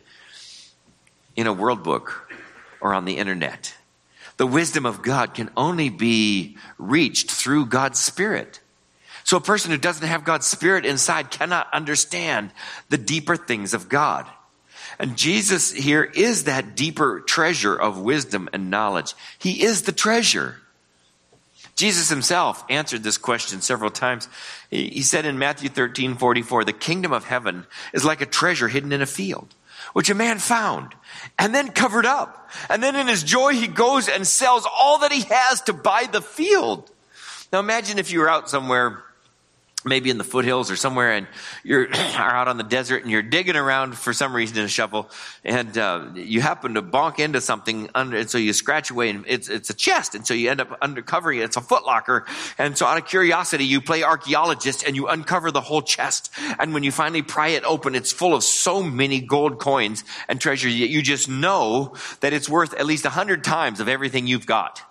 in 1.36 1.48
a 1.48 1.54
world 1.54 1.82
book 1.82 2.32
or 2.82 2.94
on 2.94 3.06
the 3.06 3.18
internet 3.18 3.74
the 4.40 4.48
wisdom 4.48 4.86
of 4.86 5.02
God 5.02 5.34
can 5.34 5.50
only 5.58 5.90
be 5.90 6.56
reached 6.78 7.30
through 7.30 7.66
God's 7.66 8.00
Spirit. 8.00 8.62
So 9.26 9.36
a 9.36 9.42
person 9.42 9.70
who 9.70 9.78
doesn't 9.78 10.08
have 10.08 10.24
God's 10.24 10.48
Spirit 10.48 10.86
inside 10.86 11.30
cannot 11.30 11.68
understand 11.74 12.52
the 12.88 12.98
deeper 12.98 13.36
things 13.36 13.74
of 13.74 13.90
God. 13.90 14.26
And 14.98 15.18
Jesus 15.18 15.74
here 15.74 16.06
is 16.06 16.46
that 16.46 16.78
deeper 16.78 17.20
treasure 17.20 17.76
of 17.76 18.00
wisdom 18.00 18.48
and 18.54 18.70
knowledge. 18.70 19.14
He 19.38 19.62
is 19.62 19.82
the 19.82 19.92
treasure. 19.92 20.56
Jesus 21.76 22.08
himself 22.08 22.64
answered 22.70 23.04
this 23.04 23.18
question 23.18 23.60
several 23.60 23.92
times. 23.92 24.30
He 24.70 25.02
said 25.02 25.26
in 25.26 25.38
Matthew 25.38 25.68
13, 25.68 26.16
44, 26.16 26.64
the 26.64 26.72
kingdom 26.72 27.12
of 27.12 27.26
heaven 27.26 27.68
is 27.94 28.06
like 28.06 28.22
a 28.22 28.26
treasure 28.26 28.70
hidden 28.70 28.94
in 28.94 29.02
a 29.02 29.06
field 29.06 29.54
which 29.94 30.10
a 30.10 30.16
man 30.16 30.40
found 30.40 30.94
and 31.38 31.54
then 31.54 31.70
covered 31.70 32.06
up. 32.06 32.50
And 32.70 32.82
then 32.82 32.96
in 32.96 33.08
his 33.08 33.24
joy, 33.24 33.54
he 33.54 33.68
goes 33.68 34.08
and 34.10 34.26
sells 34.26 34.68
all 34.72 35.00
that 35.00 35.12
he 35.12 35.22
has 35.22 35.62
to 35.62 35.74
buy 35.74 36.08
the 36.12 36.22
field. 36.22 36.90
Now 37.52 37.60
imagine 37.60 38.00
if 38.00 38.12
you 38.12 38.20
were 38.20 38.30
out 38.30 38.50
somewhere 38.50 39.04
maybe 39.86 40.10
in 40.10 40.18
the 40.18 40.26
foothills 40.26 40.70
or 40.70 40.76
somewhere 40.76 41.14
and 41.14 41.28
you're 41.64 41.88
are 41.94 42.36
out 42.36 42.48
on 42.50 42.58
the 42.58 42.64
desert 42.64 43.02
and 43.02 43.12
you're 43.12 43.22
digging 43.22 43.56
around 43.56 43.98
for 43.98 44.12
some 44.12 44.36
reason 44.36 44.58
in 44.58 44.66
a 44.66 44.68
shovel 44.68 45.10
and 45.46 45.78
uh, 45.78 46.06
you 46.16 46.42
happen 46.42 46.74
to 46.74 46.82
bonk 46.82 47.18
into 47.20 47.40
something 47.40 47.90
under 47.96 48.18
and 48.18 48.30
so 48.30 48.38
you 48.38 48.52
scratch 48.52 48.92
away 48.92 49.10
and 49.10 49.24
it's 49.28 49.48
it's 49.48 49.70
a 49.70 49.74
chest 49.74 50.16
and 50.16 50.28
so 50.28 50.34
you 50.34 50.50
end 50.50 50.60
up 50.60 50.78
uncovering 50.82 51.40
it 51.40 51.44
it's 51.44 51.56
a 51.56 51.62
footlocker 51.62 52.24
and 52.58 52.78
so 52.78 52.86
out 52.86 52.98
of 52.98 53.06
curiosity 53.06 53.64
you 53.64 53.80
play 53.80 54.04
archaeologist 54.04 54.84
and 54.86 54.98
you 54.98 55.08
uncover 55.08 55.50
the 55.50 55.62
whole 55.62 55.82
chest 55.82 56.30
and 56.60 56.74
when 56.74 56.84
you 56.84 56.92
finally 56.92 57.22
pry 57.22 57.50
it 57.50 57.64
open 57.64 57.96
it's 57.96 58.12
full 58.12 58.36
of 58.36 58.44
so 58.44 58.84
many 58.84 59.22
gold 59.22 59.60
coins 59.60 60.04
and 60.28 60.42
treasure 60.42 60.68
that 60.68 60.90
you 60.90 61.02
just 61.02 61.30
know 61.30 61.96
that 62.20 62.34
it's 62.34 62.50
worth 62.50 62.74
at 62.74 62.86
least 62.86 63.06
a 63.06 63.10
hundred 63.10 63.46
times 63.46 63.80
of 63.80 63.88
everything 63.88 64.28
you've 64.28 64.46
got 64.46 64.82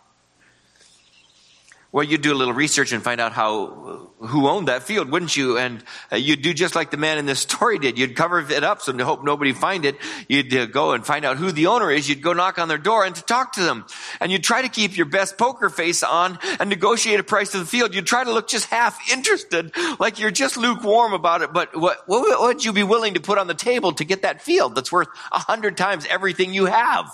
well, 1.90 2.04
you'd 2.04 2.21
do 2.21 2.35
a 2.35 2.37
little 2.37 2.52
research 2.52 2.92
and 2.92 3.02
find 3.02 3.18
out 3.18 3.33
how, 3.33 4.11
who 4.18 4.47
owned 4.47 4.68
that 4.68 4.83
field, 4.83 5.11
wouldn't 5.11 5.35
you? 5.35 5.57
And 5.57 5.83
uh, 6.12 6.16
you'd 6.16 6.42
do 6.42 6.52
just 6.52 6.75
like 6.75 6.90
the 6.90 6.99
man 6.99 7.16
in 7.16 7.25
this 7.25 7.40
story 7.49 7.78
did. 7.78 7.99
You'd 7.99 8.14
cover 8.14 8.40
it 8.40 8.62
up 8.62 8.83
so 8.83 8.92
to 8.92 9.04
hope 9.07 9.25
nobody 9.25 9.54
find 9.54 9.87
it. 9.87 9.97
You'd 10.28 10.54
uh, 10.54 10.66
go 10.66 10.92
and 10.92 11.04
find 11.04 11.25
out 11.25 11.38
who 11.38 11.50
the 11.50 11.68
owner 11.68 11.90
is. 11.90 12.07
You'd 12.07 12.21
go 12.21 12.35
knock 12.35 12.59
on 12.59 12.68
their 12.68 12.76
door 12.76 13.07
and 13.07 13.14
to 13.14 13.23
talk 13.23 13.54
to 13.54 13.62
them. 13.62 13.87
And 14.21 14.30
you'd 14.30 14.45
try 14.45 14.61
to 14.61 14.68
keep 14.68 14.99
your 14.99 15.07
best 15.07 15.38
poker 15.38 15.71
face 15.71 16.02
on 16.02 16.38
and 16.61 16.68
negotiate 16.68 17.21
a 17.21 17.25
price 17.25 17.54
of 17.54 17.61
the 17.61 17.66
field. 17.66 17.95
You'd 17.95 18.07
try 18.07 18.23
to 18.23 18.33
look 18.33 18.49
just 18.49 18.66
half 18.66 19.11
interested, 19.11 19.73
like 19.99 20.18
you're 20.18 20.30
just 20.30 20.59
lukewarm 20.59 21.14
about 21.14 21.40
it. 21.40 21.54
But 21.54 21.75
what, 21.75 22.07
what 22.07 22.40
would 22.40 22.64
you 22.66 22.75
be 22.75 22.83
willing 22.83 23.14
to 23.14 23.21
put 23.21 23.38
on 23.38 23.47
the 23.47 23.54
table 23.54 23.92
to 23.92 24.04
get 24.04 24.23
that 24.23 24.42
field 24.42 24.75
that's 24.75 24.92
worth 24.92 25.09
a 25.33 25.38
hundred 25.38 25.78
times 25.78 26.07
everything 26.11 26.52
you 26.52 26.66
have? 26.66 27.11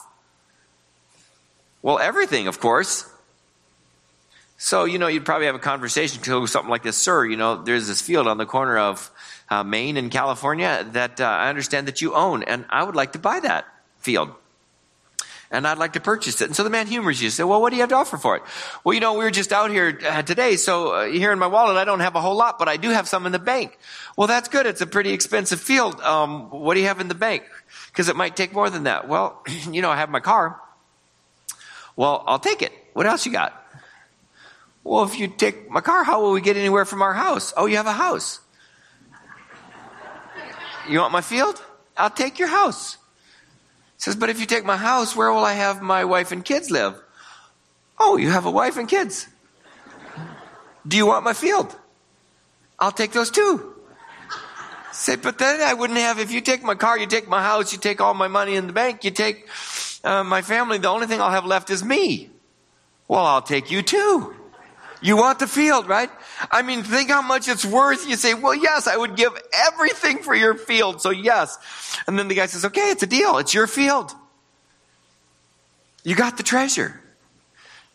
Well, 1.80 2.00
everything, 2.00 2.48
of 2.48 2.58
course. 2.58 3.08
So, 4.64 4.86
you 4.86 4.98
know, 4.98 5.08
you'd 5.08 5.26
probably 5.26 5.44
have 5.44 5.54
a 5.54 5.58
conversation, 5.58 6.22
to 6.22 6.46
something 6.46 6.70
like 6.70 6.82
this, 6.82 6.96
sir, 6.96 7.26
you 7.26 7.36
know, 7.36 7.62
there's 7.62 7.86
this 7.86 8.00
field 8.00 8.26
on 8.26 8.38
the 8.38 8.46
corner 8.46 8.78
of 8.78 9.10
uh, 9.50 9.62
Main 9.62 9.98
and 9.98 10.10
California 10.10 10.86
that 10.92 11.20
uh, 11.20 11.24
I 11.24 11.50
understand 11.50 11.86
that 11.86 12.00
you 12.00 12.14
own, 12.14 12.42
and 12.44 12.64
I 12.70 12.82
would 12.82 12.96
like 12.96 13.12
to 13.12 13.18
buy 13.18 13.40
that 13.40 13.66
field. 13.98 14.30
And 15.50 15.66
I'd 15.66 15.76
like 15.76 15.92
to 15.92 16.00
purchase 16.00 16.40
it. 16.40 16.46
And 16.46 16.56
so 16.56 16.64
the 16.64 16.70
man 16.70 16.86
humors 16.86 17.20
you. 17.20 17.28
Say, 17.28 17.44
well, 17.44 17.60
what 17.60 17.70
do 17.70 17.76
you 17.76 17.82
have 17.82 17.90
to 17.90 17.96
offer 17.96 18.16
for 18.16 18.36
it? 18.36 18.42
Well, 18.84 18.94
you 18.94 19.00
know, 19.00 19.12
we 19.12 19.24
were 19.24 19.30
just 19.30 19.52
out 19.52 19.70
here 19.70 20.00
uh, 20.02 20.22
today, 20.22 20.56
so 20.56 20.92
uh, 20.92 21.06
here 21.08 21.30
in 21.30 21.38
my 21.38 21.46
wallet, 21.46 21.76
I 21.76 21.84
don't 21.84 22.00
have 22.00 22.14
a 22.14 22.22
whole 22.22 22.34
lot, 22.34 22.58
but 22.58 22.66
I 22.66 22.78
do 22.78 22.88
have 22.88 23.06
some 23.06 23.26
in 23.26 23.32
the 23.32 23.38
bank. 23.38 23.78
Well, 24.16 24.28
that's 24.28 24.48
good. 24.48 24.64
It's 24.64 24.80
a 24.80 24.86
pretty 24.86 25.12
expensive 25.12 25.60
field. 25.60 26.00
Um, 26.00 26.48
what 26.48 26.72
do 26.72 26.80
you 26.80 26.86
have 26.86 27.00
in 27.00 27.08
the 27.08 27.14
bank? 27.14 27.42
Because 27.88 28.08
it 28.08 28.16
might 28.16 28.34
take 28.34 28.54
more 28.54 28.70
than 28.70 28.84
that. 28.84 29.08
Well, 29.08 29.42
you 29.70 29.82
know, 29.82 29.90
I 29.90 29.96
have 29.96 30.08
my 30.08 30.20
car. 30.20 30.58
Well, 31.96 32.24
I'll 32.26 32.38
take 32.38 32.62
it. 32.62 32.72
What 32.94 33.04
else 33.04 33.26
you 33.26 33.32
got? 33.32 33.60
Well, 34.84 35.02
if 35.04 35.18
you 35.18 35.28
take 35.28 35.70
my 35.70 35.80
car, 35.80 36.04
how 36.04 36.20
will 36.20 36.32
we 36.32 36.42
get 36.42 36.56
anywhere 36.56 36.84
from 36.84 37.00
our 37.00 37.14
house? 37.14 37.54
Oh, 37.56 37.64
you 37.66 37.76
have 37.78 37.86
a 37.86 37.92
house. 37.92 38.40
You 40.88 41.00
want 41.00 41.12
my 41.12 41.22
field? 41.22 41.62
I'll 41.96 42.10
take 42.10 42.38
your 42.38 42.48
house. 42.48 42.98
He 43.96 44.02
says, 44.02 44.16
but 44.16 44.28
if 44.28 44.38
you 44.38 44.44
take 44.46 44.66
my 44.66 44.76
house, 44.76 45.16
where 45.16 45.32
will 45.32 45.44
I 45.44 45.54
have 45.54 45.80
my 45.80 46.04
wife 46.04 46.30
and 46.32 46.44
kids 46.44 46.70
live? 46.70 47.00
Oh, 47.98 48.18
you 48.18 48.30
have 48.30 48.44
a 48.44 48.50
wife 48.50 48.76
and 48.76 48.86
kids. 48.86 49.26
Do 50.86 50.98
you 50.98 51.06
want 51.06 51.24
my 51.24 51.32
field? 51.32 51.74
I'll 52.78 52.92
take 52.92 53.12
those 53.12 53.30
too. 53.30 53.74
Say, 54.92 55.16
but 55.16 55.38
then 55.38 55.62
I 55.62 55.72
wouldn't 55.72 55.98
have, 55.98 56.18
if 56.18 56.30
you 56.30 56.42
take 56.42 56.62
my 56.62 56.74
car, 56.74 56.98
you 56.98 57.06
take 57.06 57.26
my 57.26 57.42
house, 57.42 57.72
you 57.72 57.78
take 57.78 58.00
all 58.00 58.12
my 58.12 58.28
money 58.28 58.54
in 58.54 58.66
the 58.66 58.72
bank, 58.72 59.02
you 59.04 59.10
take 59.10 59.48
uh, 60.04 60.22
my 60.22 60.42
family, 60.42 60.76
the 60.78 60.88
only 60.88 61.06
thing 61.06 61.20
I'll 61.20 61.30
have 61.30 61.46
left 61.46 61.70
is 61.70 61.82
me. 61.82 62.30
Well, 63.08 63.24
I'll 63.24 63.42
take 63.42 63.70
you 63.70 63.82
too. 63.82 64.34
You 65.04 65.18
want 65.18 65.38
the 65.38 65.46
field, 65.46 65.86
right? 65.86 66.08
I 66.50 66.62
mean, 66.62 66.82
think 66.82 67.10
how 67.10 67.20
much 67.20 67.46
it's 67.46 67.62
worth. 67.62 68.08
You 68.08 68.16
say, 68.16 68.32
well, 68.32 68.54
yes, 68.54 68.86
I 68.86 68.96
would 68.96 69.16
give 69.16 69.38
everything 69.52 70.22
for 70.22 70.34
your 70.34 70.54
field. 70.54 71.02
So 71.02 71.10
yes. 71.10 71.58
And 72.06 72.18
then 72.18 72.28
the 72.28 72.34
guy 72.34 72.46
says, 72.46 72.64
okay, 72.64 72.88
it's 72.88 73.02
a 73.02 73.06
deal. 73.06 73.36
It's 73.36 73.52
your 73.52 73.66
field. 73.66 74.12
You 76.04 76.16
got 76.16 76.38
the 76.38 76.42
treasure. 76.42 76.98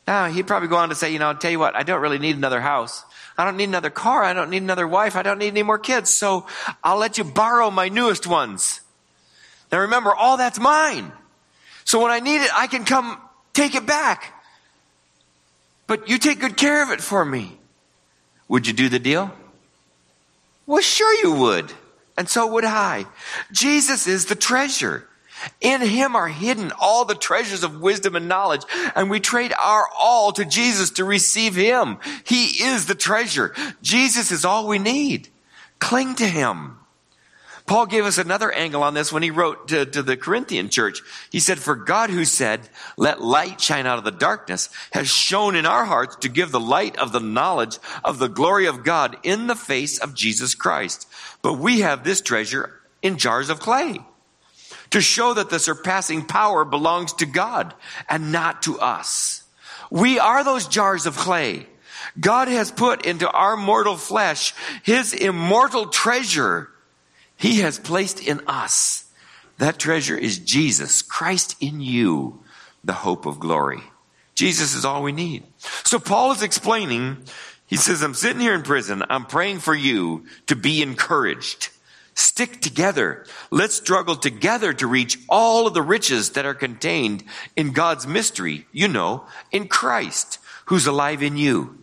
Now, 0.05 0.27
he'd 0.27 0.45
probably 0.45 0.67
go 0.67 0.75
on 0.75 0.89
to 0.89 0.95
say, 0.95 1.11
you 1.11 1.17
know, 1.17 1.29
I'll 1.29 1.35
tell 1.35 1.49
you 1.49 1.57
what, 1.57 1.75
I 1.75 1.81
don't 1.81 1.99
really 1.99 2.19
need 2.19 2.37
another 2.37 2.61
house. 2.61 3.03
I 3.39 3.43
don't 3.43 3.57
need 3.57 3.69
another 3.69 3.89
car. 3.89 4.23
I 4.23 4.33
don't 4.33 4.51
need 4.51 4.61
another 4.61 4.87
wife. 4.87 5.15
I 5.15 5.23
don't 5.23 5.39
need 5.39 5.47
any 5.47 5.63
more 5.63 5.79
kids. 5.79 6.13
So 6.13 6.45
I'll 6.83 6.97
let 6.99 7.17
you 7.17 7.23
borrow 7.23 7.71
my 7.71 7.89
newest 7.89 8.27
ones. 8.27 8.81
Now 9.71 9.79
remember, 9.79 10.13
all 10.13 10.37
that's 10.37 10.59
mine. 10.59 11.11
So 11.85 12.03
when 12.03 12.11
I 12.11 12.19
need 12.19 12.43
it, 12.43 12.51
I 12.53 12.67
can 12.67 12.85
come 12.85 13.19
take 13.53 13.73
it 13.73 13.87
back. 13.87 14.35
But 15.89 16.07
you 16.07 16.19
take 16.19 16.39
good 16.39 16.55
care 16.55 16.83
of 16.83 16.91
it 16.91 17.01
for 17.01 17.25
me. 17.25 17.57
Would 18.47 18.67
you 18.67 18.73
do 18.73 18.89
the 18.89 18.99
deal? 18.99 19.31
Well, 20.67 20.83
sure 20.83 21.11
you 21.15 21.33
would. 21.33 21.73
And 22.15 22.29
so 22.29 22.45
would 22.45 22.63
I. 22.63 23.07
Jesus 23.51 24.05
is 24.05 24.25
the 24.25 24.35
treasure. 24.35 25.07
In 25.61 25.81
him 25.81 26.15
are 26.15 26.27
hidden 26.27 26.71
all 26.79 27.05
the 27.05 27.15
treasures 27.15 27.63
of 27.63 27.81
wisdom 27.81 28.15
and 28.15 28.27
knowledge, 28.27 28.61
and 28.93 29.09
we 29.09 29.19
trade 29.19 29.51
our 29.59 29.87
all 29.97 30.31
to 30.33 30.45
Jesus 30.45 30.91
to 30.91 31.03
receive 31.03 31.55
him. 31.55 31.97
He 32.23 32.63
is 32.63 32.85
the 32.85 32.93
treasure. 32.93 33.55
Jesus 33.81 34.31
is 34.31 34.45
all 34.45 34.67
we 34.67 34.77
need. 34.77 35.29
Cling 35.79 36.13
to 36.15 36.27
him. 36.27 36.77
Paul 37.69 37.85
gave 37.85 38.03
us 38.03 38.17
another 38.17 38.51
angle 38.51 38.81
on 38.81 38.95
this 38.95 39.13
when 39.13 39.21
he 39.21 39.29
wrote 39.29 39.67
to, 39.67 39.85
to, 39.85 40.01
the 40.01 40.17
Corinthian 40.17 40.69
church. 40.69 41.03
He 41.29 41.39
said, 41.39 41.59
For 41.59 41.75
God 41.75 42.09
who 42.09 42.25
said, 42.25 42.61
Let 42.97 43.21
light 43.21 43.61
shine 43.61 43.85
out 43.85 43.99
of 43.99 44.03
the 44.03 44.09
darkness, 44.09 44.69
has 44.91 45.07
shown 45.07 45.55
in 45.55 45.67
our 45.67 45.85
hearts 45.85 46.15
to 46.21 46.29
give 46.29 46.51
the 46.51 46.59
light 46.59 46.97
of 46.97 47.11
the 47.11 47.19
knowledge 47.19 47.77
of 48.03 48.17
the 48.17 48.27
glory 48.27 48.65
of 48.65 48.83
God 48.83 49.17
in 49.21 49.45
the 49.45 49.55
face 49.55 49.99
of 49.99 50.15
Jesus 50.15 50.55
Christ. 50.55 51.07
But 51.43 51.59
we 51.59 51.81
have 51.81 52.03
this 52.03 52.21
treasure 52.21 52.73
in 53.03 53.19
jars 53.19 53.51
of 53.51 53.59
clay 53.59 53.99
to 54.89 54.99
show 54.99 55.35
that 55.35 55.51
the 55.51 55.59
surpassing 55.59 56.25
power 56.25 56.65
belongs 56.65 57.13
to 57.13 57.27
God 57.27 57.75
and 58.09 58.31
not 58.31 58.63
to 58.63 58.79
us. 58.79 59.43
We 59.91 60.17
are 60.17 60.43
those 60.43 60.67
jars 60.67 61.05
of 61.05 61.17
clay. 61.17 61.67
God 62.19 62.47
has 62.47 62.71
put 62.71 63.05
into 63.05 63.29
our 63.29 63.55
mortal 63.55 63.95
flesh 63.95 64.55
his 64.81 65.13
immortal 65.13 65.85
treasure 65.85 66.71
he 67.39 67.61
has 67.61 67.79
placed 67.79 68.21
in 68.21 68.41
us. 68.47 69.05
That 69.57 69.79
treasure 69.79 70.17
is 70.17 70.39
Jesus, 70.39 71.01
Christ 71.01 71.55
in 71.61 71.79
you, 71.79 72.43
the 72.83 72.93
hope 72.93 73.25
of 73.25 73.39
glory. 73.39 73.81
Jesus 74.35 74.75
is 74.75 74.83
all 74.83 75.01
we 75.01 75.13
need. 75.13 75.43
So 75.85 75.99
Paul 75.99 76.33
is 76.33 76.43
explaining, 76.43 77.23
he 77.65 77.77
says, 77.77 78.03
I'm 78.03 78.13
sitting 78.13 78.41
here 78.41 78.53
in 78.53 78.63
prison. 78.63 79.03
I'm 79.09 79.25
praying 79.25 79.59
for 79.59 79.73
you 79.73 80.25
to 80.47 80.55
be 80.55 80.81
encouraged. 80.81 81.69
Stick 82.13 82.59
together. 82.59 83.25
Let's 83.51 83.75
struggle 83.75 84.17
together 84.17 84.73
to 84.73 84.87
reach 84.87 85.17
all 85.29 85.65
of 85.65 85.73
the 85.73 85.81
riches 85.81 86.31
that 86.31 86.45
are 86.45 86.53
contained 86.53 87.23
in 87.55 87.71
God's 87.71 88.05
mystery, 88.05 88.65
you 88.73 88.89
know, 88.89 89.25
in 89.51 89.69
Christ, 89.69 90.39
who's 90.65 90.87
alive 90.87 91.23
in 91.23 91.37
you. 91.37 91.77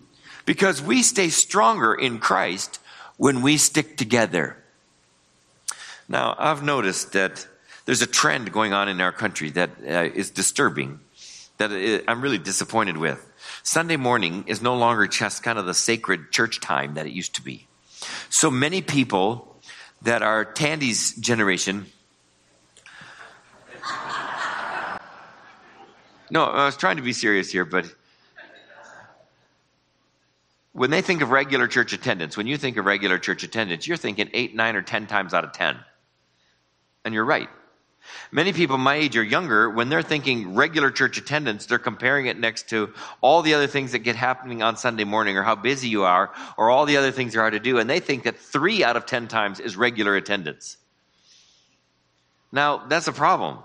Because 0.44 0.82
we 0.82 1.02
stay 1.02 1.30
stronger 1.30 1.94
in 1.94 2.18
Christ 2.18 2.78
when 3.16 3.40
we 3.40 3.56
stick 3.56 3.96
together. 3.96 4.62
Now, 6.08 6.34
I've 6.38 6.62
noticed 6.62 7.12
that 7.12 7.46
there's 7.84 8.02
a 8.02 8.06
trend 8.06 8.52
going 8.52 8.72
on 8.72 8.88
in 8.88 9.00
our 9.00 9.12
country 9.12 9.50
that 9.50 9.70
uh, 9.82 10.10
is 10.14 10.30
disturbing, 10.30 11.00
that 11.58 12.04
I'm 12.06 12.20
really 12.20 12.38
disappointed 12.38 12.96
with. 12.96 13.24
Sunday 13.62 13.96
morning 13.96 14.44
is 14.46 14.62
no 14.62 14.76
longer 14.76 15.06
just 15.06 15.42
kind 15.42 15.58
of 15.58 15.66
the 15.66 15.74
sacred 15.74 16.30
church 16.30 16.60
time 16.60 16.94
that 16.94 17.06
it 17.06 17.12
used 17.12 17.34
to 17.36 17.42
be. 17.42 17.66
So 18.28 18.50
many 18.50 18.82
people 18.82 19.56
that 20.02 20.22
are 20.22 20.44
Tandy's 20.44 21.14
generation. 21.16 21.86
No, 26.28 26.42
I 26.42 26.64
was 26.64 26.76
trying 26.76 26.96
to 26.96 27.02
be 27.02 27.12
serious 27.12 27.52
here, 27.52 27.64
but 27.64 27.86
when 30.72 30.90
they 30.90 31.00
think 31.00 31.22
of 31.22 31.30
regular 31.30 31.68
church 31.68 31.92
attendance, 31.92 32.36
when 32.36 32.48
you 32.48 32.56
think 32.56 32.76
of 32.76 32.84
regular 32.84 33.16
church 33.18 33.44
attendance, 33.44 33.86
you're 33.86 33.96
thinking 33.96 34.28
eight, 34.32 34.52
nine, 34.52 34.74
or 34.74 34.82
ten 34.82 35.06
times 35.06 35.32
out 35.34 35.44
of 35.44 35.52
ten. 35.52 35.76
And 37.06 37.14
you're 37.14 37.24
right. 37.24 37.48
Many 38.32 38.52
people 38.52 38.78
my 38.78 38.96
age 38.96 39.16
or 39.16 39.22
younger, 39.22 39.70
when 39.70 39.88
they're 39.88 40.02
thinking 40.02 40.54
regular 40.54 40.90
church 40.90 41.18
attendance, 41.18 41.66
they're 41.66 41.78
comparing 41.78 42.26
it 42.26 42.36
next 42.36 42.68
to 42.70 42.92
all 43.20 43.42
the 43.42 43.54
other 43.54 43.68
things 43.68 43.92
that 43.92 44.00
get 44.00 44.16
happening 44.16 44.60
on 44.60 44.76
Sunday 44.76 45.04
morning 45.04 45.36
or 45.36 45.44
how 45.44 45.54
busy 45.54 45.88
you 45.88 46.02
are 46.02 46.32
or 46.58 46.68
all 46.68 46.84
the 46.84 46.96
other 46.96 47.12
things 47.12 47.32
there 47.32 47.42
are 47.42 47.50
to 47.50 47.60
do. 47.60 47.78
And 47.78 47.88
they 47.88 48.00
think 48.00 48.24
that 48.24 48.36
three 48.36 48.82
out 48.82 48.96
of 48.96 49.06
ten 49.06 49.28
times 49.28 49.60
is 49.60 49.76
regular 49.76 50.16
attendance. 50.16 50.76
Now, 52.50 52.84
that's 52.88 53.06
a 53.06 53.12
problem 53.12 53.58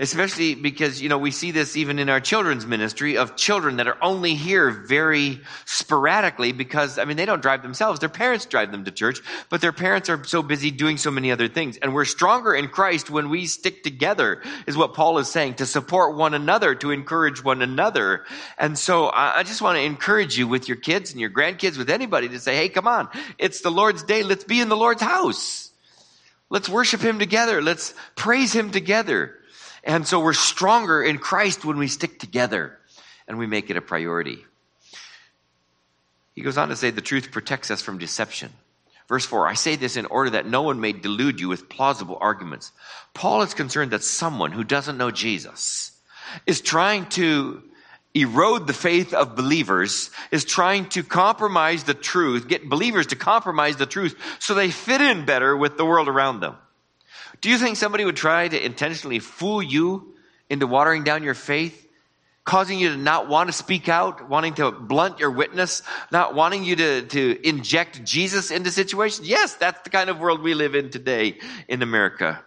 especially 0.00 0.54
because, 0.54 1.02
you 1.02 1.10
know, 1.10 1.18
we 1.18 1.30
see 1.30 1.50
this 1.50 1.76
even 1.76 1.98
in 1.98 2.08
our 2.08 2.20
children's 2.20 2.66
ministry 2.66 3.18
of 3.18 3.36
children 3.36 3.76
that 3.76 3.86
are 3.86 3.98
only 4.02 4.34
here 4.34 4.70
very 4.70 5.40
sporadically 5.66 6.52
because, 6.52 6.98
I 6.98 7.04
mean, 7.04 7.18
they 7.18 7.26
don't 7.26 7.42
drive 7.42 7.62
themselves. 7.62 8.00
Their 8.00 8.08
parents 8.08 8.46
drive 8.46 8.72
them 8.72 8.84
to 8.86 8.90
church, 8.90 9.20
but 9.50 9.60
their 9.60 9.72
parents 9.72 10.08
are 10.08 10.24
so 10.24 10.42
busy 10.42 10.70
doing 10.70 10.96
so 10.96 11.10
many 11.10 11.30
other 11.30 11.48
things. 11.48 11.76
And 11.76 11.94
we're 11.94 12.06
stronger 12.06 12.54
in 12.54 12.68
Christ 12.68 13.10
when 13.10 13.28
we 13.28 13.44
stick 13.44 13.82
together, 13.82 14.42
is 14.66 14.76
what 14.76 14.94
Paul 14.94 15.18
is 15.18 15.28
saying, 15.28 15.54
to 15.56 15.66
support 15.66 16.16
one 16.16 16.32
another, 16.32 16.74
to 16.76 16.90
encourage 16.90 17.44
one 17.44 17.60
another. 17.60 18.24
And 18.56 18.78
so 18.78 19.10
I 19.12 19.42
just 19.42 19.60
want 19.60 19.76
to 19.76 19.82
encourage 19.82 20.38
you 20.38 20.48
with 20.48 20.66
your 20.66 20.78
kids 20.78 21.10
and 21.10 21.20
your 21.20 21.30
grandkids, 21.30 21.76
with 21.76 21.90
anybody 21.90 22.30
to 22.30 22.40
say, 22.40 22.56
hey, 22.56 22.70
come 22.70 22.88
on, 22.88 23.10
it's 23.36 23.60
the 23.60 23.70
Lord's 23.70 24.02
day. 24.02 24.22
Let's 24.22 24.44
be 24.44 24.62
in 24.62 24.70
the 24.70 24.76
Lord's 24.76 25.02
house. 25.02 25.70
Let's 26.48 26.70
worship 26.70 27.02
Him 27.02 27.18
together. 27.18 27.60
Let's 27.60 27.92
praise 28.16 28.54
Him 28.54 28.70
together. 28.70 29.36
And 29.84 30.06
so 30.06 30.20
we're 30.20 30.32
stronger 30.32 31.02
in 31.02 31.18
Christ 31.18 31.64
when 31.64 31.78
we 31.78 31.88
stick 31.88 32.18
together 32.18 32.78
and 33.26 33.38
we 33.38 33.46
make 33.46 33.70
it 33.70 33.76
a 33.76 33.80
priority. 33.80 34.44
He 36.34 36.42
goes 36.42 36.58
on 36.58 36.68
to 36.68 36.76
say 36.76 36.90
the 36.90 37.00
truth 37.00 37.30
protects 37.30 37.70
us 37.70 37.82
from 37.82 37.98
deception. 37.98 38.50
Verse 39.08 39.26
4 39.26 39.46
I 39.46 39.54
say 39.54 39.76
this 39.76 39.96
in 39.96 40.06
order 40.06 40.30
that 40.30 40.46
no 40.46 40.62
one 40.62 40.80
may 40.80 40.92
delude 40.92 41.40
you 41.40 41.48
with 41.48 41.68
plausible 41.68 42.18
arguments. 42.20 42.72
Paul 43.12 43.42
is 43.42 43.54
concerned 43.54 43.90
that 43.90 44.04
someone 44.04 44.52
who 44.52 44.64
doesn't 44.64 44.98
know 44.98 45.10
Jesus 45.10 45.92
is 46.46 46.60
trying 46.60 47.06
to 47.06 47.62
erode 48.14 48.66
the 48.66 48.72
faith 48.72 49.14
of 49.14 49.36
believers, 49.36 50.10
is 50.30 50.44
trying 50.44 50.88
to 50.90 51.02
compromise 51.02 51.84
the 51.84 51.94
truth, 51.94 52.48
get 52.48 52.68
believers 52.68 53.08
to 53.08 53.16
compromise 53.16 53.76
the 53.76 53.86
truth 53.86 54.16
so 54.38 54.54
they 54.54 54.70
fit 54.70 55.00
in 55.00 55.24
better 55.24 55.56
with 55.56 55.76
the 55.76 55.84
world 55.84 56.08
around 56.08 56.40
them. 56.40 56.56
Do 57.40 57.48
you 57.48 57.58
think 57.58 57.76
somebody 57.76 58.04
would 58.04 58.16
try 58.16 58.48
to 58.48 58.64
intentionally 58.64 59.18
fool 59.18 59.62
you 59.62 60.14
into 60.48 60.66
watering 60.66 61.04
down 61.04 61.22
your 61.22 61.34
faith? 61.34 61.86
Causing 62.44 62.78
you 62.78 62.90
to 62.90 62.96
not 62.96 63.28
want 63.28 63.48
to 63.48 63.52
speak 63.52 63.88
out, 63.88 64.28
wanting 64.28 64.54
to 64.54 64.72
blunt 64.72 65.20
your 65.20 65.30
witness, 65.30 65.82
not 66.10 66.34
wanting 66.34 66.64
you 66.64 66.74
to, 66.76 67.02
to 67.02 67.48
inject 67.48 68.04
Jesus 68.04 68.50
into 68.50 68.70
situations? 68.70 69.28
Yes, 69.28 69.54
that's 69.54 69.82
the 69.82 69.90
kind 69.90 70.10
of 70.10 70.18
world 70.18 70.42
we 70.42 70.54
live 70.54 70.74
in 70.74 70.90
today 70.90 71.38
in 71.68 71.82
America. 71.82 72.42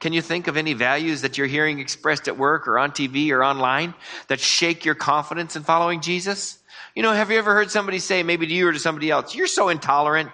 Can 0.00 0.12
you 0.12 0.20
think 0.20 0.48
of 0.48 0.56
any 0.56 0.72
values 0.72 1.22
that 1.22 1.38
you're 1.38 1.46
hearing 1.46 1.78
expressed 1.78 2.26
at 2.26 2.36
work 2.36 2.66
or 2.66 2.78
on 2.78 2.90
TV 2.90 3.30
or 3.30 3.44
online 3.44 3.94
that 4.26 4.40
shake 4.40 4.84
your 4.84 4.96
confidence 4.96 5.54
in 5.54 5.62
following 5.62 6.00
Jesus? 6.00 6.58
You 6.96 7.02
know, 7.02 7.12
have 7.12 7.30
you 7.30 7.38
ever 7.38 7.54
heard 7.54 7.70
somebody 7.70 8.00
say, 8.00 8.24
maybe 8.24 8.46
to 8.46 8.52
you 8.52 8.68
or 8.68 8.72
to 8.72 8.80
somebody 8.80 9.10
else, 9.10 9.34
you're 9.34 9.46
so 9.46 9.68
intolerant, 9.68 10.30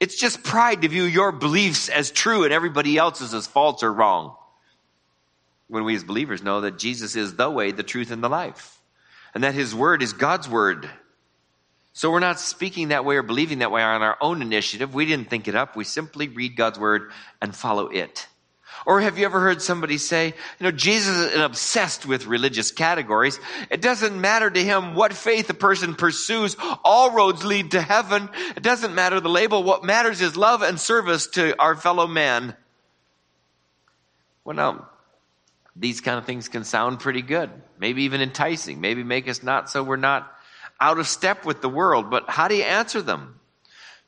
it's 0.00 0.16
just 0.16 0.42
pride 0.42 0.82
to 0.82 0.88
view 0.88 1.04
your 1.04 1.30
beliefs 1.30 1.90
as 1.90 2.10
true 2.10 2.44
and 2.44 2.52
everybody 2.52 2.96
else's 2.96 3.34
as 3.34 3.46
false 3.46 3.82
or 3.82 3.92
wrong. 3.92 4.34
When 5.68 5.84
we 5.84 5.94
as 5.94 6.02
believers 6.02 6.42
know 6.42 6.62
that 6.62 6.78
Jesus 6.78 7.14
is 7.14 7.36
the 7.36 7.48
way, 7.48 7.70
the 7.70 7.82
truth, 7.82 8.10
and 8.10 8.24
the 8.24 8.28
life, 8.28 8.80
and 9.34 9.44
that 9.44 9.54
his 9.54 9.74
word 9.74 10.02
is 10.02 10.12
God's 10.14 10.48
word. 10.48 10.90
So 11.92 12.10
we're 12.10 12.18
not 12.18 12.40
speaking 12.40 12.88
that 12.88 13.04
way 13.04 13.16
or 13.16 13.22
believing 13.22 13.58
that 13.58 13.70
way 13.70 13.82
on 13.82 14.02
our 14.02 14.16
own 14.20 14.42
initiative. 14.42 14.94
We 14.94 15.06
didn't 15.06 15.28
think 15.28 15.46
it 15.46 15.54
up. 15.54 15.76
We 15.76 15.84
simply 15.84 16.28
read 16.28 16.56
God's 16.56 16.78
word 16.78 17.12
and 17.42 17.54
follow 17.54 17.88
it. 17.88 18.26
Or 18.86 19.00
have 19.00 19.18
you 19.18 19.24
ever 19.24 19.40
heard 19.40 19.60
somebody 19.60 19.98
say, 19.98 20.26
you 20.28 20.64
know, 20.64 20.70
Jesus 20.70 21.32
is 21.32 21.40
obsessed 21.40 22.06
with 22.06 22.26
religious 22.26 22.70
categories. 22.72 23.38
It 23.70 23.80
doesn't 23.80 24.20
matter 24.20 24.50
to 24.50 24.64
him 24.64 24.94
what 24.94 25.12
faith 25.12 25.50
a 25.50 25.54
person 25.54 25.94
pursues. 25.94 26.56
All 26.84 27.10
roads 27.12 27.44
lead 27.44 27.72
to 27.72 27.80
heaven. 27.82 28.28
It 28.56 28.62
doesn't 28.62 28.94
matter 28.94 29.20
the 29.20 29.28
label. 29.28 29.62
What 29.62 29.84
matters 29.84 30.20
is 30.20 30.36
love 30.36 30.62
and 30.62 30.80
service 30.80 31.26
to 31.28 31.58
our 31.60 31.76
fellow 31.76 32.06
man. 32.06 32.56
Well, 34.44 34.56
now, 34.56 34.88
these 35.76 36.00
kind 36.00 36.18
of 36.18 36.24
things 36.24 36.48
can 36.48 36.64
sound 36.64 37.00
pretty 37.00 37.22
good, 37.22 37.50
maybe 37.78 38.04
even 38.04 38.20
enticing, 38.20 38.80
maybe 38.80 39.04
make 39.04 39.28
us 39.28 39.42
not 39.42 39.70
so 39.70 39.82
we're 39.82 39.96
not 39.96 40.30
out 40.80 40.98
of 40.98 41.06
step 41.06 41.44
with 41.44 41.60
the 41.60 41.68
world. 41.68 42.10
But 42.10 42.28
how 42.28 42.48
do 42.48 42.54
you 42.54 42.64
answer 42.64 43.02
them? 43.02 43.38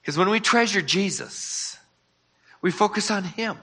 Because 0.00 0.18
when 0.18 0.30
we 0.30 0.40
treasure 0.40 0.82
Jesus, 0.82 1.78
we 2.60 2.70
focus 2.70 3.10
on 3.10 3.24
Him. 3.24 3.58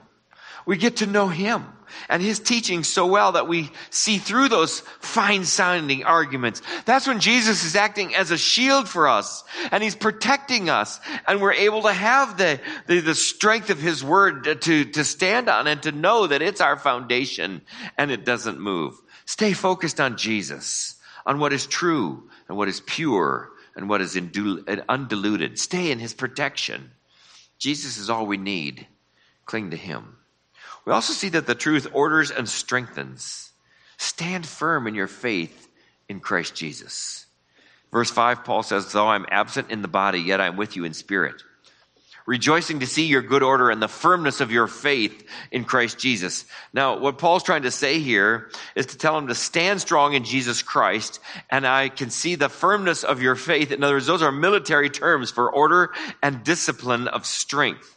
We 0.66 0.76
get 0.76 0.98
to 0.98 1.06
know 1.06 1.28
Him 1.28 1.64
and 2.08 2.22
His 2.22 2.38
teaching 2.38 2.84
so 2.84 3.06
well 3.06 3.32
that 3.32 3.48
we 3.48 3.70
see 3.90 4.18
through 4.18 4.48
those 4.48 4.80
fine 5.00 5.44
sounding 5.44 6.04
arguments. 6.04 6.62
That's 6.84 7.06
when 7.06 7.20
Jesus 7.20 7.64
is 7.64 7.76
acting 7.76 8.14
as 8.14 8.30
a 8.30 8.38
shield 8.38 8.88
for 8.88 9.08
us 9.08 9.44
and 9.70 9.82
He's 9.82 9.94
protecting 9.94 10.70
us 10.70 11.00
and 11.26 11.40
we're 11.40 11.52
able 11.52 11.82
to 11.82 11.92
have 11.92 12.36
the, 12.36 12.60
the, 12.86 13.00
the 13.00 13.14
strength 13.14 13.70
of 13.70 13.80
His 13.80 14.04
Word 14.04 14.44
to, 14.62 14.84
to 14.84 15.04
stand 15.04 15.48
on 15.48 15.66
and 15.66 15.82
to 15.82 15.92
know 15.92 16.26
that 16.26 16.42
it's 16.42 16.60
our 16.60 16.76
foundation 16.76 17.62
and 17.98 18.10
it 18.10 18.24
doesn't 18.24 18.60
move. 18.60 19.00
Stay 19.24 19.52
focused 19.52 20.00
on 20.00 20.16
Jesus, 20.16 20.96
on 21.26 21.38
what 21.38 21.52
is 21.52 21.66
true 21.66 22.28
and 22.48 22.56
what 22.56 22.68
is 22.68 22.80
pure 22.80 23.50
and 23.76 23.88
what 23.88 24.00
is 24.00 24.16
undiluted. 24.88 25.58
Stay 25.58 25.90
in 25.90 25.98
his 25.98 26.14
protection. 26.14 26.90
Jesus 27.58 27.96
is 27.96 28.10
all 28.10 28.26
we 28.26 28.36
need. 28.36 28.86
Cling 29.46 29.70
to 29.70 29.76
him. 29.76 30.16
We 30.90 30.94
also 30.94 31.12
see 31.12 31.28
that 31.28 31.46
the 31.46 31.54
truth 31.54 31.86
orders 31.92 32.32
and 32.32 32.48
strengthens. 32.48 33.52
Stand 33.96 34.44
firm 34.44 34.88
in 34.88 34.96
your 34.96 35.06
faith 35.06 35.68
in 36.08 36.18
Christ 36.18 36.56
Jesus. 36.56 37.26
Verse 37.92 38.10
5, 38.10 38.42
Paul 38.42 38.64
says, 38.64 38.90
Though 38.90 39.06
I'm 39.06 39.24
absent 39.30 39.70
in 39.70 39.82
the 39.82 39.86
body, 39.86 40.18
yet 40.18 40.40
I'm 40.40 40.56
with 40.56 40.74
you 40.74 40.84
in 40.84 40.92
spirit 40.92 41.44
rejoicing 42.26 42.80
to 42.80 42.86
see 42.86 43.06
your 43.06 43.22
good 43.22 43.42
order 43.42 43.70
and 43.70 43.80
the 43.80 43.88
firmness 43.88 44.40
of 44.40 44.52
your 44.52 44.66
faith 44.66 45.26
in 45.50 45.64
Christ 45.64 45.98
Jesus. 45.98 46.44
Now, 46.72 46.98
what 46.98 47.18
Paul's 47.18 47.42
trying 47.42 47.62
to 47.62 47.70
say 47.70 47.98
here 47.98 48.50
is 48.76 48.86
to 48.86 48.98
tell 48.98 49.16
him 49.16 49.28
to 49.28 49.34
stand 49.34 49.80
strong 49.80 50.12
in 50.14 50.22
Jesus 50.22 50.62
Christ, 50.62 51.18
and 51.50 51.66
I 51.66 51.88
can 51.88 52.10
see 52.10 52.34
the 52.34 52.48
firmness 52.48 53.02
of 53.02 53.22
your 53.22 53.36
faith. 53.36 53.72
In 53.72 53.82
other 53.82 53.94
words, 53.94 54.06
those 54.06 54.22
are 54.22 54.30
military 54.30 54.90
terms 54.90 55.30
for 55.30 55.50
order 55.50 55.92
and 56.22 56.44
discipline 56.44 57.08
of 57.08 57.26
strength. 57.26 57.96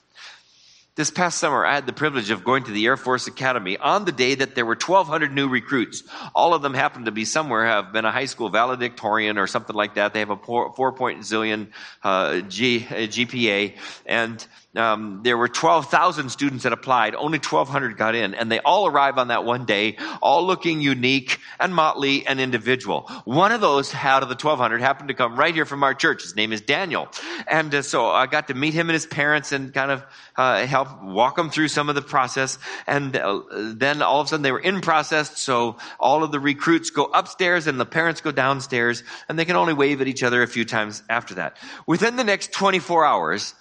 This 0.95 1.09
past 1.09 1.39
summer, 1.39 1.65
I 1.65 1.73
had 1.73 1.87
the 1.87 1.93
privilege 1.93 2.29
of 2.29 2.43
going 2.43 2.65
to 2.65 2.71
the 2.71 2.85
Air 2.85 2.97
Force 2.97 3.25
Academy 3.25 3.77
on 3.77 4.05
the 4.05 4.11
day 4.11 4.35
that 4.35 4.53
there 4.53 4.63
were 4.63 4.75
1,200 4.75 5.33
new 5.33 5.47
recruits. 5.47 6.03
All 6.35 6.53
of 6.53 6.61
them 6.61 6.75
happened 6.75 7.05
to 7.05 7.11
be 7.11 7.25
somewhere, 7.25 7.65
have 7.65 7.91
been 7.91 8.05
a 8.05 8.11
high 8.11 8.25
school 8.25 8.49
valedictorian 8.49 9.39
or 9.39 9.47
something 9.47 9.75
like 9.75 9.95
that. 9.95 10.13
They 10.13 10.19
have 10.19 10.29
a 10.29 10.37
four 10.37 10.91
point 10.91 11.21
zillion 11.21 11.69
uh, 12.03 12.41
G, 12.41 12.85
uh, 12.87 12.93
GPA. 12.93 13.75
And 14.05 14.45
um, 14.75 15.21
there 15.23 15.37
were 15.37 15.47
12,000 15.47 16.29
students 16.29 16.63
that 16.63 16.73
applied. 16.73 17.13
Only 17.13 17.37
1,200 17.37 17.95
got 17.95 18.15
in. 18.15 18.33
And 18.33 18.51
they 18.51 18.59
all 18.59 18.87
arrived 18.87 19.19
on 19.19 19.27
that 19.27 19.45
one 19.45 19.65
day, 19.65 19.97
all 20.21 20.45
looking 20.45 20.81
unique 20.81 21.39
and 21.59 21.75
motley 21.75 22.25
and 22.25 22.39
individual. 22.39 23.01
One 23.25 23.51
of 23.51 23.61
those 23.61 23.93
out 23.93 24.23
of 24.23 24.29
the 24.29 24.35
1,200 24.35 24.81
happened 24.81 25.09
to 25.09 25.13
come 25.13 25.35
right 25.35 25.53
here 25.53 25.65
from 25.65 25.83
our 25.83 25.93
church. 25.93 26.23
His 26.23 26.35
name 26.35 26.51
is 26.51 26.61
Daniel. 26.61 27.07
And 27.47 27.73
uh, 27.73 27.81
so 27.83 28.07
I 28.07 28.25
got 28.25 28.47
to 28.47 28.55
meet 28.55 28.73
him 28.73 28.89
and 28.89 28.93
his 28.93 29.05
parents 29.05 29.51
and 29.51 29.71
kind 29.71 29.91
of 29.91 30.03
uh, 30.35 30.65
help 30.65 31.03
walk 31.03 31.35
them 31.35 31.51
through 31.51 31.67
some 31.67 31.89
of 31.89 31.95
the 31.95 32.01
process. 32.01 32.57
And 32.87 33.15
uh, 33.15 33.41
then 33.51 34.01
all 34.01 34.21
of 34.21 34.25
a 34.25 34.29
sudden 34.29 34.41
they 34.41 34.51
were 34.51 34.59
in 34.59 34.81
process. 34.81 35.39
So 35.39 35.77
all 35.99 36.23
of 36.23 36.31
the 36.31 36.39
recruits 36.39 36.89
go 36.89 37.05
upstairs 37.05 37.67
and 37.67 37.79
the 37.79 37.85
parents 37.85 38.21
go 38.21 38.31
downstairs 38.31 39.03
and 39.29 39.37
they 39.37 39.45
can 39.45 39.55
only 39.55 39.73
wave 39.73 40.01
at 40.01 40.07
each 40.07 40.23
other 40.23 40.41
a 40.41 40.47
few 40.47 40.65
times 40.65 41.03
after 41.09 41.35
that. 41.35 41.57
Within 41.85 42.15
the 42.15 42.23
next 42.23 42.51
24 42.53 43.05
hours, 43.05 43.53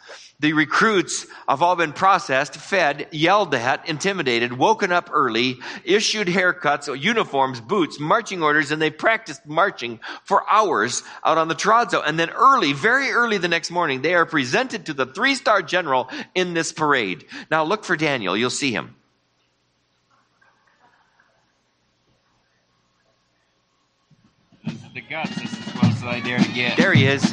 the 0.43 0.53
recruits 0.55 1.25
have 1.49 1.63
all 1.63 1.77
been 1.77 1.93
processed, 1.93 2.57
fed, 2.57 3.07
yelled 3.13 3.55
at, 3.55 3.89
intimidated, 3.89 4.53
woken 4.53 4.91
up 4.91 5.09
early, 5.13 5.61
issued 5.85 6.27
haircuts, 6.27 7.01
uniforms, 7.01 7.61
boots, 7.61 8.01
marching 8.01 8.43
orders, 8.43 8.73
and 8.73 8.83
they 8.83 8.91
practiced 8.91 9.47
marching 9.47 10.01
for 10.25 10.43
hours 10.51 11.05
out 11.25 11.39
on 11.39 11.47
the 11.47 11.55
Terrazzo. 11.55 12.03
And 12.05 12.19
then 12.19 12.29
early, 12.31 12.73
very 12.73 13.13
early 13.13 13.39
the 13.39 13.47
next 13.47 13.71
morning, 13.71 14.03
they 14.03 14.15
are 14.15 14.27
presented 14.27 14.87
to 14.87 14.93
the 14.93 15.07
three-star 15.07 15.63
general 15.63 16.11
in 16.35 16.55
this 16.55 16.73
parade. 16.73 17.25
Now 17.49 17.63
look 17.63 17.85
for 17.85 17.97
Daniel. 17.97 18.37
You'll 18.37 18.51
see 18.51 18.73
him. 18.73 18.97
The 24.93 25.01
guts 25.01 25.35
this 25.37 25.53
is 25.53 25.69
as 25.69 25.73
close 25.73 25.97
as 25.99 26.05
I 26.05 26.21
dare 26.21 26.39
to 26.39 26.53
get. 26.53 26.77
There 26.77 26.93
he 26.93 27.07
is. 27.07 27.33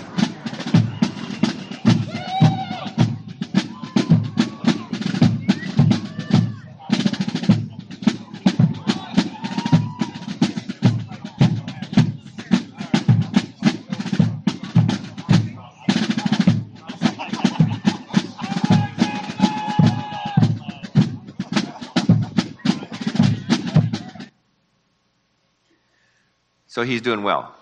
So 26.80 26.86
he's 26.86 27.02
doing 27.02 27.24
well. 27.24 27.54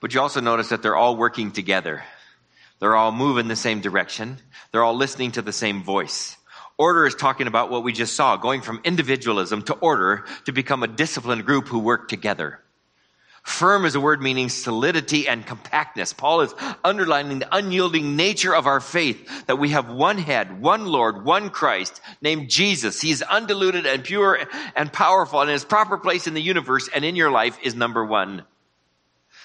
but 0.00 0.14
you 0.14 0.20
also 0.22 0.40
notice 0.40 0.70
that 0.70 0.80
they're 0.80 0.96
all 0.96 1.14
working 1.14 1.52
together. 1.52 2.02
They're 2.78 2.96
all 2.96 3.12
moving 3.12 3.46
the 3.46 3.54
same 3.54 3.82
direction. 3.82 4.38
They're 4.72 4.82
all 4.82 4.96
listening 4.96 5.32
to 5.32 5.42
the 5.42 5.52
same 5.52 5.82
voice. 5.82 6.38
Order 6.78 7.06
is 7.06 7.14
talking 7.14 7.48
about 7.48 7.70
what 7.70 7.84
we 7.84 7.92
just 7.92 8.16
saw, 8.16 8.38
going 8.38 8.62
from 8.62 8.80
individualism 8.82 9.60
to 9.64 9.74
order 9.74 10.24
to 10.46 10.52
become 10.52 10.82
a 10.82 10.88
disciplined 10.88 11.44
group 11.44 11.68
who 11.68 11.80
work 11.80 12.08
together. 12.08 12.58
Firm 13.42 13.84
is 13.84 13.94
a 13.94 14.00
word 14.00 14.20
meaning 14.20 14.48
solidity 14.48 15.26
and 15.26 15.46
compactness. 15.46 16.12
Paul 16.12 16.42
is 16.42 16.54
underlining 16.84 17.38
the 17.38 17.56
unyielding 17.56 18.16
nature 18.16 18.54
of 18.54 18.66
our 18.66 18.80
faith, 18.80 19.46
that 19.46 19.58
we 19.58 19.70
have 19.70 19.88
one 19.88 20.18
head, 20.18 20.60
one 20.60 20.86
Lord, 20.86 21.24
one 21.24 21.50
Christ, 21.50 22.00
named 22.20 22.50
Jesus. 22.50 23.00
He 23.00 23.10
is 23.10 23.22
undiluted 23.22 23.86
and 23.86 24.04
pure 24.04 24.38
and 24.76 24.92
powerful, 24.92 25.40
and 25.40 25.50
his 25.50 25.64
proper 25.64 25.96
place 25.98 26.26
in 26.26 26.34
the 26.34 26.42
universe 26.42 26.88
and 26.94 27.04
in 27.04 27.16
your 27.16 27.30
life 27.30 27.58
is 27.62 27.74
number 27.74 28.04
one. 28.04 28.44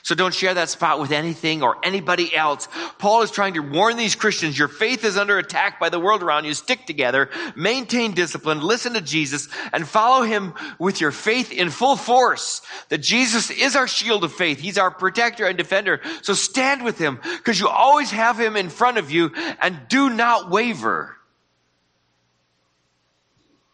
So 0.06 0.14
don't 0.14 0.36
share 0.36 0.54
that 0.54 0.70
spot 0.70 1.00
with 1.00 1.12
anything 1.12 1.64
or 1.64 1.78
anybody 1.84 2.34
else. 2.36 2.68
Paul 3.00 3.24
is 3.24 3.32
trying 3.32 3.56
to 3.56 3.62
warn 3.62 3.98
these 3.98 4.14
Christians, 4.14 4.56
your 4.56 4.68
faith 4.68 5.04
is 5.04 5.18
under 5.18 5.40
attack 5.40 5.80
by 5.80 5.90
the 5.90 6.00
world 6.00 6.22
around 6.22 6.46
you. 6.46 6.54
Stick 6.54 6.86
together, 6.86 7.32
maintain 7.56 8.14
discipline, 8.14 8.62
listen 8.62 8.94
to 8.94 9.02
Jesus, 9.02 9.50
and 9.74 9.88
follow 9.88 10.22
him 10.22 10.54
with 10.78 11.02
your 11.02 11.10
faith 11.10 11.52
in 11.52 11.72
full 11.72 11.96
force. 11.96 12.62
That 12.90 13.00
Jesus 13.00 13.50
is 13.50 13.76
our 13.76 13.88
shield 13.88 14.24
of 14.24 14.32
faith. 14.32 14.60
He's 14.60 14.78
our 14.78 14.92
protector 14.92 15.48
and 15.48 15.58
defender. 15.58 16.02
So 16.22 16.36
stand 16.36 16.86
with 16.86 17.00
him 17.00 17.20
because 17.38 17.60
you 17.60 17.68
always 17.68 18.12
have 18.12 18.40
him 18.40 18.56
in 18.56 18.70
front 18.70 19.00
of 19.00 19.10
you 19.10 19.32
and 19.60 19.88
do 19.90 20.12
not 20.12 20.52
waver. 20.52 21.18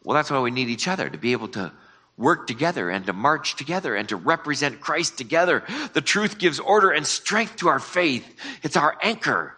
Well, 0.05 0.15
that's 0.15 0.31
why 0.31 0.39
we 0.39 0.51
need 0.51 0.69
each 0.69 0.87
other 0.87 1.09
to 1.09 1.17
be 1.17 1.33
able 1.33 1.49
to 1.49 1.73
work 2.17 2.47
together 2.47 2.89
and 2.89 3.05
to 3.07 3.13
march 3.13 3.55
together 3.55 3.95
and 3.95 4.09
to 4.09 4.15
represent 4.15 4.81
Christ 4.81 5.17
together. 5.17 5.63
The 5.93 6.01
truth 6.01 6.37
gives 6.37 6.59
order 6.59 6.91
and 6.91 7.05
strength 7.07 7.57
to 7.57 7.69
our 7.69 7.79
faith. 7.79 8.25
It's 8.63 8.77
our 8.77 8.95
anchor. 9.01 9.55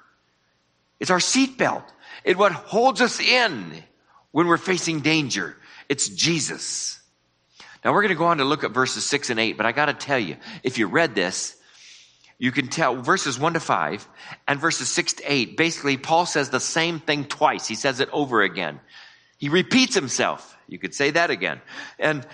It's 0.99 1.11
our 1.11 1.19
seatbelt. 1.19 1.83
It's 2.23 2.39
what 2.39 2.53
holds 2.53 3.01
us 3.01 3.19
in 3.19 3.83
when 4.31 4.47
we're 4.47 4.57
facing 4.57 5.01
danger. 5.01 5.57
It's 5.89 6.07
Jesus. 6.07 6.99
Now 7.83 7.91
we're 7.91 8.01
going 8.01 8.09
to 8.09 8.15
go 8.15 8.25
on 8.25 8.37
to 8.37 8.45
look 8.45 8.63
at 8.63 8.71
verses 8.71 9.05
six 9.05 9.29
and 9.29 9.39
eight, 9.39 9.57
but 9.57 9.65
I 9.65 9.73
got 9.73 9.87
to 9.87 9.93
tell 9.93 10.19
you, 10.19 10.37
if 10.63 10.77
you 10.77 10.87
read 10.87 11.15
this, 11.15 11.57
you 12.39 12.51
can 12.51 12.67
tell 12.67 12.95
verses 13.01 13.37
one 13.37 13.53
to 13.53 13.59
five 13.59 14.07
and 14.47 14.59
verses 14.59 14.89
six 14.89 15.13
to 15.13 15.23
eight. 15.31 15.57
Basically, 15.57 15.97
Paul 15.97 16.25
says 16.25 16.49
the 16.49 16.59
same 16.59 16.99
thing 16.99 17.25
twice. 17.25 17.67
He 17.67 17.75
says 17.75 17.99
it 17.99 18.09
over 18.11 18.41
again. 18.41 18.79
He 19.37 19.49
repeats 19.49 19.95
himself. 19.95 20.57
You 20.67 20.79
could 20.79 20.93
say 20.93 21.11
that 21.11 21.29
again. 21.29 21.61
And 21.99 22.25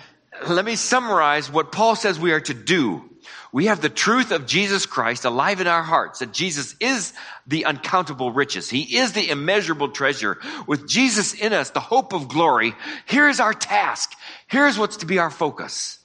let 0.48 0.64
me 0.64 0.76
summarize 0.76 1.50
what 1.50 1.72
Paul 1.72 1.96
says 1.96 2.18
we 2.18 2.32
are 2.32 2.40
to 2.40 2.54
do. 2.54 3.04
We 3.52 3.66
have 3.66 3.80
the 3.80 3.88
truth 3.88 4.30
of 4.30 4.46
Jesus 4.46 4.86
Christ 4.86 5.24
alive 5.24 5.60
in 5.60 5.66
our 5.66 5.82
hearts, 5.82 6.20
that 6.20 6.32
Jesus 6.32 6.76
is 6.78 7.12
the 7.46 7.64
uncountable 7.64 8.30
riches. 8.30 8.70
He 8.70 8.98
is 8.98 9.12
the 9.12 9.28
immeasurable 9.28 9.88
treasure. 9.88 10.38
With 10.66 10.88
Jesus 10.88 11.34
in 11.34 11.52
us, 11.52 11.70
the 11.70 11.80
hope 11.80 12.12
of 12.12 12.28
glory, 12.28 12.74
here's 13.06 13.40
our 13.40 13.52
task. 13.52 14.12
Here's 14.46 14.78
what's 14.78 14.98
to 14.98 15.06
be 15.06 15.18
our 15.18 15.30
focus. 15.30 15.98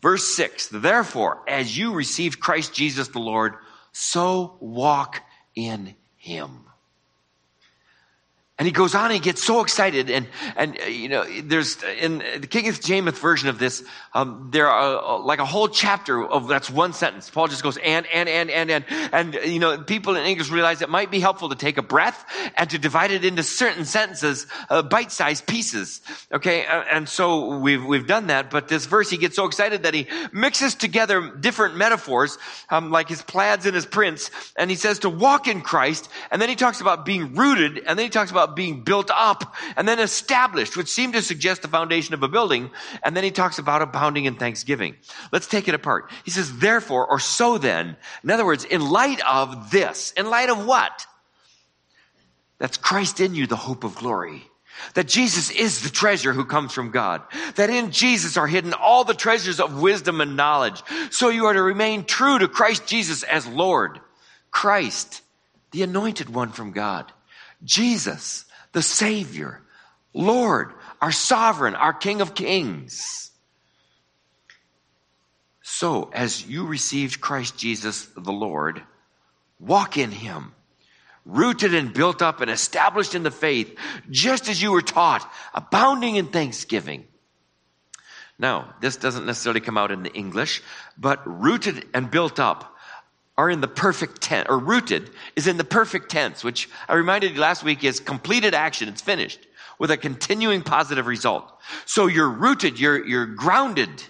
Verse 0.00 0.24
6 0.36 0.68
Therefore, 0.68 1.42
as 1.48 1.76
you 1.76 1.92
received 1.92 2.40
Christ 2.40 2.72
Jesus 2.72 3.08
the 3.08 3.18
Lord, 3.18 3.54
so 3.92 4.56
walk 4.60 5.20
in 5.54 5.94
him. 6.16 6.64
And 8.56 8.66
he 8.66 8.72
goes 8.72 8.94
on 8.94 9.06
and 9.06 9.14
he 9.14 9.18
gets 9.18 9.42
so 9.42 9.62
excited. 9.62 10.10
And, 10.10 10.28
and, 10.54 10.78
uh, 10.80 10.84
you 10.84 11.08
know, 11.08 11.24
there's, 11.42 11.82
in 11.82 12.18
the 12.18 12.46
King 12.46 12.72
James 12.72 13.18
version 13.18 13.48
of 13.48 13.58
this, 13.58 13.82
um, 14.12 14.50
there 14.52 14.68
are 14.68 15.02
uh, 15.02 15.18
like 15.18 15.40
a 15.40 15.44
whole 15.44 15.66
chapter 15.66 16.24
of 16.24 16.46
that's 16.46 16.70
one 16.70 16.92
sentence. 16.92 17.28
Paul 17.28 17.48
just 17.48 17.64
goes, 17.64 17.76
and, 17.78 18.06
and, 18.14 18.28
and, 18.28 18.50
and, 18.50 18.70
and. 18.70 18.84
And, 19.12 19.34
you 19.44 19.58
know, 19.58 19.78
people 19.78 20.14
in 20.14 20.24
English 20.24 20.50
realize 20.50 20.82
it 20.82 20.88
might 20.88 21.10
be 21.10 21.18
helpful 21.18 21.48
to 21.48 21.56
take 21.56 21.78
a 21.78 21.82
breath 21.82 22.24
and 22.56 22.70
to 22.70 22.78
divide 22.78 23.10
it 23.10 23.24
into 23.24 23.42
certain 23.42 23.84
sentences, 23.84 24.46
uh, 24.70 24.82
bite-sized 24.82 25.48
pieces. 25.48 26.00
Okay. 26.30 26.64
And 26.64 27.08
so 27.08 27.58
we've, 27.58 27.84
we've 27.84 28.06
done 28.06 28.28
that. 28.28 28.50
But 28.50 28.68
this 28.68 28.86
verse, 28.86 29.10
he 29.10 29.16
gets 29.16 29.34
so 29.34 29.46
excited 29.46 29.82
that 29.82 29.94
he 29.94 30.06
mixes 30.32 30.76
together 30.76 31.34
different 31.40 31.76
metaphors, 31.76 32.38
um, 32.70 32.92
like 32.92 33.08
his 33.08 33.20
plaids 33.22 33.66
and 33.66 33.74
his 33.74 33.86
prints. 33.86 34.30
And 34.56 34.70
he 34.70 34.76
says 34.76 35.00
to 35.00 35.10
walk 35.10 35.48
in 35.48 35.60
Christ. 35.60 36.08
And 36.30 36.40
then 36.40 36.48
he 36.48 36.54
talks 36.54 36.80
about 36.80 37.04
being 37.04 37.34
rooted. 37.34 37.78
And 37.78 37.98
then 37.98 38.06
he 38.06 38.10
talks 38.10 38.30
about 38.30 38.43
about 38.44 38.56
being 38.56 38.82
built 38.82 39.10
up 39.12 39.54
and 39.76 39.88
then 39.88 39.98
established, 39.98 40.76
which 40.76 40.88
seemed 40.88 41.14
to 41.14 41.22
suggest 41.22 41.62
the 41.62 41.68
foundation 41.68 42.14
of 42.14 42.22
a 42.22 42.28
building. 42.28 42.70
And 43.02 43.16
then 43.16 43.24
he 43.24 43.30
talks 43.30 43.58
about 43.58 43.82
abounding 43.82 44.26
in 44.26 44.34
thanksgiving. 44.36 44.96
Let's 45.32 45.46
take 45.46 45.66
it 45.66 45.74
apart. 45.74 46.10
He 46.24 46.30
says, 46.30 46.58
therefore, 46.58 47.06
or 47.06 47.18
so 47.18 47.58
then. 47.58 47.96
In 48.22 48.30
other 48.30 48.44
words, 48.44 48.64
in 48.64 48.88
light 48.88 49.20
of 49.26 49.70
this, 49.70 50.12
in 50.12 50.28
light 50.28 50.50
of 50.50 50.66
what? 50.66 51.06
That's 52.58 52.76
Christ 52.76 53.20
in 53.20 53.34
you, 53.34 53.46
the 53.46 53.56
hope 53.56 53.84
of 53.84 53.96
glory. 53.96 54.42
That 54.94 55.06
Jesus 55.06 55.50
is 55.50 55.82
the 55.82 55.90
treasure 55.90 56.32
who 56.32 56.44
comes 56.44 56.72
from 56.72 56.90
God. 56.90 57.22
That 57.56 57.70
in 57.70 57.92
Jesus 57.92 58.36
are 58.36 58.46
hidden 58.46 58.74
all 58.74 59.04
the 59.04 59.14
treasures 59.14 59.60
of 59.60 59.80
wisdom 59.80 60.20
and 60.20 60.36
knowledge. 60.36 60.82
So 61.10 61.28
you 61.28 61.46
are 61.46 61.52
to 61.52 61.62
remain 61.62 62.04
true 62.04 62.38
to 62.38 62.48
Christ 62.48 62.86
Jesus 62.86 63.22
as 63.22 63.46
Lord. 63.46 64.00
Christ, 64.50 65.22
the 65.70 65.82
anointed 65.82 66.28
one 66.28 66.50
from 66.50 66.72
God. 66.72 67.12
Jesus, 67.64 68.44
the 68.72 68.82
Savior. 68.82 69.60
Lord, 70.12 70.72
our 71.00 71.12
sovereign, 71.12 71.74
our 71.74 71.92
King 71.92 72.20
of 72.20 72.34
kings. 72.34 73.32
So, 75.62 76.10
as 76.12 76.46
you 76.46 76.66
received 76.66 77.20
Christ 77.20 77.58
Jesus 77.58 78.06
the 78.16 78.32
Lord, 78.32 78.82
walk 79.58 79.98
in 79.98 80.12
him, 80.12 80.52
rooted 81.24 81.74
and 81.74 81.92
built 81.92 82.22
up 82.22 82.40
and 82.40 82.50
established 82.50 83.14
in 83.14 83.22
the 83.22 83.30
faith, 83.30 83.76
just 84.10 84.48
as 84.48 84.62
you 84.62 84.70
were 84.70 84.82
taught, 84.82 85.28
abounding 85.52 86.16
in 86.16 86.26
thanksgiving. 86.26 87.06
Now, 88.38 88.74
this 88.80 88.96
doesn't 88.96 89.26
necessarily 89.26 89.60
come 89.60 89.78
out 89.78 89.90
in 89.90 90.02
the 90.02 90.12
English, 90.12 90.62
but 90.98 91.22
rooted 91.26 91.86
and 91.94 92.10
built 92.10 92.38
up 92.38 92.73
are 93.36 93.50
in 93.50 93.60
the 93.60 93.68
perfect 93.68 94.20
tense, 94.20 94.46
or 94.48 94.58
rooted 94.58 95.10
is 95.36 95.46
in 95.46 95.56
the 95.56 95.64
perfect 95.64 96.10
tense, 96.10 96.44
which 96.44 96.68
I 96.88 96.94
reminded 96.94 97.34
you 97.34 97.40
last 97.40 97.64
week 97.64 97.82
is 97.82 97.98
completed 97.98 98.54
action. 98.54 98.88
It's 98.88 99.02
finished 99.02 99.46
with 99.78 99.90
a 99.90 99.96
continuing 99.96 100.62
positive 100.62 101.06
result. 101.06 101.52
So 101.84 102.06
you're 102.06 102.30
rooted, 102.30 102.78
you're, 102.78 103.04
you're 103.04 103.26
grounded. 103.26 104.04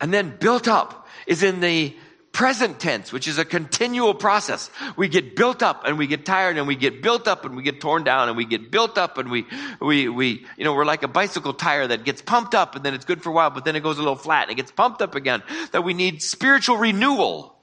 And 0.00 0.12
then 0.12 0.36
built 0.40 0.66
up 0.66 1.06
is 1.26 1.42
in 1.42 1.60
the 1.60 1.94
present 2.32 2.80
tense, 2.80 3.12
which 3.12 3.28
is 3.28 3.38
a 3.38 3.44
continual 3.44 4.14
process. 4.14 4.70
We 4.96 5.08
get 5.08 5.36
built 5.36 5.62
up 5.62 5.82
and 5.86 5.98
we 5.98 6.06
get 6.06 6.24
tired 6.26 6.58
and 6.58 6.66
we 6.66 6.76
get 6.76 7.02
built 7.02 7.28
up 7.28 7.44
and 7.44 7.56
we 7.56 7.62
get 7.62 7.80
torn 7.80 8.04
down 8.04 8.28
and 8.28 8.36
we 8.36 8.44
get 8.44 8.70
built 8.70 8.98
up 8.98 9.18
and 9.18 9.30
we, 9.30 9.46
we, 9.80 10.08
we, 10.08 10.46
you 10.56 10.64
know, 10.64 10.74
we're 10.74 10.84
like 10.84 11.02
a 11.02 11.08
bicycle 11.08 11.54
tire 11.54 11.86
that 11.86 12.04
gets 12.04 12.22
pumped 12.22 12.54
up 12.54 12.74
and 12.74 12.84
then 12.84 12.94
it's 12.94 13.04
good 13.04 13.22
for 13.22 13.30
a 13.30 13.32
while, 13.32 13.50
but 13.50 13.64
then 13.64 13.76
it 13.76 13.80
goes 13.80 13.98
a 13.98 14.00
little 14.00 14.16
flat 14.16 14.44
and 14.44 14.52
it 14.52 14.54
gets 14.56 14.72
pumped 14.72 15.02
up 15.02 15.14
again. 15.14 15.42
That 15.72 15.84
we 15.84 15.94
need 15.94 16.22
spiritual 16.22 16.76
renewal 16.76 17.54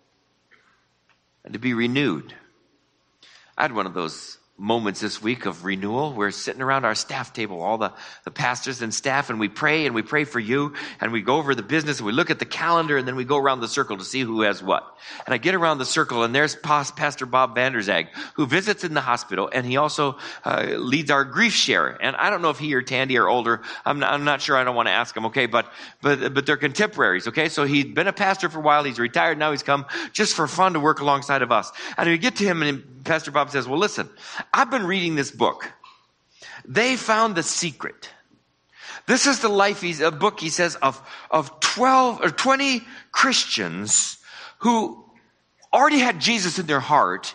and 1.44 1.54
to 1.54 1.60
be 1.60 1.74
renewed. 1.74 2.34
I 3.58 3.64
had 3.64 3.74
one 3.74 3.86
of 3.86 3.94
those 3.94 4.39
moments 4.60 5.00
this 5.00 5.22
week 5.22 5.46
of 5.46 5.64
renewal. 5.64 6.14
We're 6.14 6.32
sitting 6.32 6.62
around 6.62 6.84
our 6.84 6.94
staff 6.94 7.32
table, 7.32 7.62
all 7.62 7.78
the, 7.78 7.94
the 8.26 8.32
pastors 8.32 8.82
and 8.82 8.94
staff, 8.94 9.30
and 9.30 9.40
we 9.40 9.48
pray 9.48 9.86
and 9.86 9.96
we 9.96 10.02
pray 10.02 10.26
for 10.26 10.40
you 10.40 10.74
and 11.00 11.14
we 11.14 11.22
go 11.22 11.38
over 11.38 11.56
the 11.56 11.64
business 11.64 12.00
and 12.00 12.06
we 12.06 12.12
look 12.12 12.30
at 12.30 12.40
the 12.40 12.46
calendar 12.46 12.98
and 12.98 13.08
then 13.08 13.16
we 13.16 13.24
go 13.24 13.38
around 13.38 13.62
the 13.62 13.68
circle 13.68 13.98
to 13.98 14.04
see 14.04 14.20
who 14.20 14.42
has 14.42 14.62
what. 14.62 14.98
And 15.26 15.34
I 15.34 15.38
get 15.38 15.56
around 15.56 15.78
the 15.78 15.86
circle 15.86 16.24
and 16.24 16.36
there's 16.36 16.56
Pastor 16.58 17.26
Bob 17.26 17.56
Vanderzag 17.56 18.10
who 18.34 18.46
visits 18.46 18.84
in 18.84 18.94
the 18.94 19.02
hospital 19.02 19.50
and 19.52 19.66
he 19.66 19.78
also 19.78 20.18
uh, 20.44 20.64
leads 20.78 21.10
our 21.10 21.24
grief 21.24 21.54
share. 21.54 21.98
And 22.02 22.16
I 22.18 22.30
don't 22.30 22.42
know 22.42 22.50
if 22.50 22.60
he 22.60 22.74
or 22.74 22.82
Tandy 22.82 23.18
are 23.18 23.30
older. 23.30 23.62
I'm 23.86 24.00
not, 24.00 24.12
I'm 24.12 24.26
not 24.26 24.42
sure. 24.42 24.58
I 24.58 24.66
don't 24.66 24.76
want 24.76 24.90
to 24.90 24.94
ask 24.94 25.16
him. 25.16 25.26
Okay. 25.28 25.46
But, 25.46 25.72
but, 26.02 26.34
but 26.34 26.46
they're 26.46 26.58
contemporaries. 26.58 27.30
Okay. 27.30 27.48
So 27.48 27.64
he's 27.64 27.86
been 27.86 28.08
a 28.08 28.14
pastor 28.14 28.50
for 28.50 28.60
a 28.60 28.62
while. 28.62 28.84
He's 28.84 29.00
retired. 29.00 29.38
Now 29.38 29.52
he's 29.52 29.64
come 29.64 29.86
just 30.12 30.36
for 30.36 30.48
fun 30.48 30.74
to 30.74 30.82
work 30.82 31.00
alongside 31.00 31.42
of 31.42 31.52
us. 31.52 31.72
And 31.98 32.10
we 32.10 32.18
get 32.18 32.36
to 32.38 32.44
him 32.44 32.62
and 32.62 32.84
Pastor 33.04 33.32
Bob 33.32 33.50
says, 33.50 33.68
well, 33.68 33.80
listen, 33.80 34.10
I've 34.54 34.72
been 34.72 34.86
reading 34.86 35.16
this 35.16 35.32
book. 35.32 35.72
They 36.66 36.96
found 36.96 37.36
the 37.36 37.44
secret. 37.44 38.10
This 39.08 39.26
is 39.26 39.40
the 39.40 39.50
life, 39.50 39.82
he's, 39.82 40.02
a 40.02 40.12
book, 40.12 40.40
he 40.40 40.50
says, 40.50 40.76
of, 40.76 41.02
of 41.32 41.60
12 41.60 42.22
or 42.22 42.30
20 42.30 42.82
Christians 43.12 44.18
who 44.60 45.04
already 45.74 46.00
had 46.00 46.20
Jesus 46.20 46.60
in 46.60 46.68
their 46.68 46.80
heart, 46.80 47.34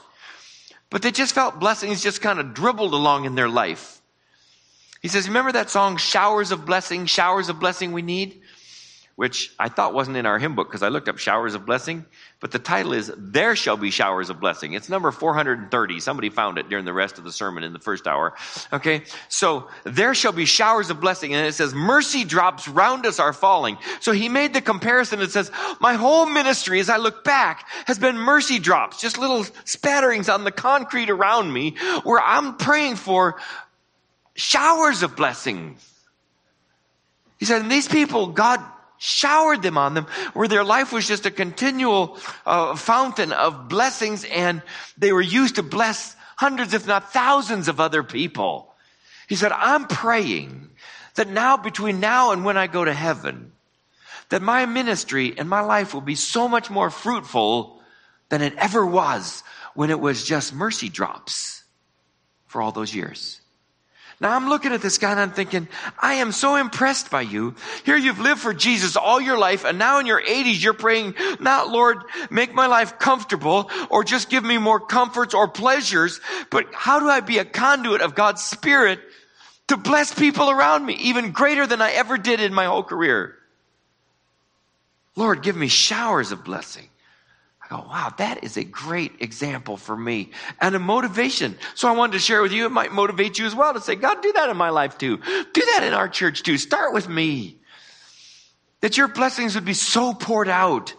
but 0.91 1.03
they 1.03 1.11
just 1.11 1.35
felt 1.35 1.59
blessings 1.59 2.03
just 2.03 2.21
kind 2.21 2.39
of 2.39 2.55
dribbled 2.55 2.95
along 2.95 3.25
in 3.25 3.35
their 3.35 3.49
life. 3.49 4.01
He 5.03 5.09
says, 5.09 5.27
remember 5.27 5.53
that 5.53 5.69
song, 5.69 5.97
Showers 5.97 6.51
of 6.51 6.65
Blessing, 6.65 7.07
Showers 7.07 7.49
of 7.49 7.61
Blessing 7.61 7.93
We 7.93 8.03
Need? 8.03 8.41
Which 9.17 9.55
I 9.61 9.69
thought 9.69 9.95
wasn't 9.95 10.17
in 10.17 10.27
our 10.27 10.41
hymn 10.41 10.57
book 10.57 10.69
because 10.69 10.83
I 10.83 10.89
looked 10.89 11.09
up 11.09 11.19
Showers 11.19 11.55
of 11.55 11.65
Blessing. 11.65 12.05
But 12.41 12.51
the 12.51 12.59
title 12.59 12.93
is 12.93 13.13
There 13.17 13.55
Shall 13.55 13.77
Be 13.77 13.91
Showers 13.91 14.29
of 14.29 14.41
Blessing. 14.41 14.73
It's 14.73 14.89
number 14.89 15.13
430. 15.13 16.01
Somebody 16.01 16.31
found 16.31 16.59
it 16.59 16.69
during 16.69 16.85
the 16.85 16.93
rest 16.93 17.17
of 17.17 17.25
the 17.25 17.31
sermon 17.31 17.63
in 17.63 17.73
the 17.73 17.79
first 17.79 18.09
hour. 18.09 18.35
Okay. 18.73 19.03
So 19.29 19.69
there 19.85 20.15
shall 20.15 20.33
be 20.33 20.47
showers 20.47 20.91
of 20.91 21.01
blessing. 21.01 21.33
And 21.33 21.47
it 21.47 21.53
says 21.53 21.75
mercy 21.75 22.25
drops 22.25 22.67
round 22.67 23.07
us 23.07 23.21
are 23.21 23.33
falling. 23.33 23.79
So 24.01 24.11
he 24.11 24.29
made 24.29 24.53
the 24.53 24.61
comparison. 24.61 25.21
It 25.21 25.31
says 25.31 25.51
my 25.81 25.95
whole 25.95 26.27
ministry 26.27 26.81
as 26.81 26.91
I 26.91 26.97
look 26.97 27.23
back 27.23 27.69
has 27.87 28.01
been 28.01 28.19
mercy 28.19 28.59
drops, 28.59 29.01
just 29.01 29.17
little 29.17 29.45
spatterings 29.65 30.29
on 30.29 30.43
the 30.43 30.53
concrete 30.53 31.09
around 31.09 31.53
me 31.53 31.77
where 32.03 32.21
I'm 32.21 32.57
praying 32.57 32.97
for 32.97 33.41
showers 34.35 35.05
of 35.05 35.15
blessings. 35.15 35.89
He 37.39 37.45
said, 37.45 37.63
and 37.63 37.71
these 37.71 37.89
people, 37.89 38.29
God 38.29 38.61
showered 38.99 39.63
them 39.63 39.77
on 39.79 39.95
them, 39.95 40.07
where 40.33 40.49
their 40.49 40.65
life 40.65 40.93
was 40.93 41.07
just 41.07 41.27
a 41.27 41.31
continual 41.31 42.19
uh, 42.47 42.75
fountain 42.77 43.33
of 43.33 43.69
blessings, 43.69 44.25
and 44.25 44.63
they 44.97 45.13
were 45.13 45.21
used 45.21 45.57
to 45.57 45.63
bless 45.63 46.17
hundreds, 46.37 46.75
if 46.75 46.87
not 46.87 47.13
thousands, 47.13 47.69
of 47.69 47.81
other 47.81 48.03
people. 48.03 48.75
He 49.29 49.37
said, 49.37 49.53
I'm 49.53 49.87
praying 49.87 50.71
that 51.15 51.29
now, 51.29 51.57
between 51.57 52.01
now 52.01 52.33
and 52.33 52.45
when 52.45 52.57
I 52.57 52.67
go 52.67 52.85
to 52.85 52.93
heaven, 52.93 53.53
that 54.31 54.43
my 54.43 54.67
ministry 54.67 55.35
and 55.37 55.49
my 55.49 55.61
life 55.61 55.95
will 55.95 56.01
be 56.01 56.17
so 56.17 56.49
much 56.49 56.71
more 56.71 56.91
fruitful 56.91 57.81
than 58.31 58.43
it 58.43 58.55
ever 58.57 58.85
was 58.85 59.43
when 59.75 59.91
it 59.91 60.01
was 60.01 60.25
just 60.25 60.55
mercy 60.55 60.89
drops 60.89 61.63
for 62.47 62.63
all 62.63 62.73
those 62.73 62.95
years. 62.95 63.41
Now 64.25 64.35
I'm 64.35 64.49
looking 64.49 64.73
at 64.73 64.81
this 64.81 64.97
guy 64.97 65.11
and 65.11 65.21
I'm 65.21 65.33
thinking, 65.33 65.69
I 65.99 66.15
am 66.15 66.33
so 66.33 66.57
impressed 66.57 67.11
by 67.11 67.21
you. 67.21 67.55
Here 67.85 67.99
you've 67.99 68.21
lived 68.21 68.41
for 68.41 68.55
Jesus 68.55 68.97
all 68.97 69.21
your 69.21 69.37
life 69.37 69.67
and 69.67 69.79
now 69.79 69.99
in 69.99 70.07
your 70.07 70.23
80s 70.23 70.65
you're 70.65 70.73
praying, 70.73 71.15
not 71.41 71.69
Lord, 71.69 71.99
make 72.31 72.55
my 72.55 72.67
life 72.67 72.99
comfortable 72.99 73.71
or 73.91 74.03
just 74.03 74.31
give 74.31 74.43
me 74.43 74.57
more 74.57 74.81
comforts 74.81 75.35
or 75.35 75.47
pleasures, 75.47 76.23
but 76.49 76.65
how 76.73 77.01
do 77.01 77.09
I 77.11 77.21
be 77.21 77.37
a 77.37 77.45
conduit 77.45 78.01
of 78.01 78.15
God's 78.15 78.43
Spirit 78.43 78.99
to 79.69 79.77
bless 79.77 80.15
people 80.15 80.49
around 80.49 80.87
me 80.87 80.95
even 80.95 81.33
greater 81.33 81.67
than 81.67 81.83
I 81.83 81.91
ever 81.91 82.17
did 82.17 82.41
in 82.41 82.55
my 82.55 82.65
whole 82.65 82.83
career? 82.83 83.37
Lord, 85.17 85.43
give 85.43 85.55
me 85.55 85.69
showers 85.69 86.33
of 86.33 86.45
blessing. 86.45 86.89
I 87.65 87.69
go, 87.69 87.87
wow, 87.89 88.13
that 88.19 88.45
is 88.45 88.57
a 88.57 88.65
great 88.65 89.13
example 89.21 89.77
for 89.77 89.97
me 89.97 90.31
and 90.61 90.75
a 90.75 90.79
motivation. 90.79 91.57
So 91.75 91.89
I 91.89 91.93
wanted 91.93 92.13
to 92.13 92.19
share 92.19 92.43
with 92.43 92.53
you. 92.53 92.67
It 92.67 92.73
might 92.73 92.93
motivate 92.93 93.39
you 93.39 93.47
as 93.47 93.55
well 93.55 93.73
to 93.73 93.81
say, 93.81 93.95
God, 93.95 94.23
do 94.23 94.33
that 94.35 94.51
in 94.51 94.57
my 94.57 94.71
life 94.71 94.99
too. 94.99 95.17
Do 95.17 95.61
that 95.73 95.83
in 95.83 95.95
our 95.95 96.09
church 96.09 96.43
too. 96.43 96.59
Start 96.59 96.93
with 96.93 97.09
me. 97.09 97.57
That 98.83 98.99
your 98.99 99.09
blessings 99.09 99.55
would 99.55 99.65
be 99.65 99.75
so 99.75 100.13
poured 100.13 100.49
out 100.49 100.95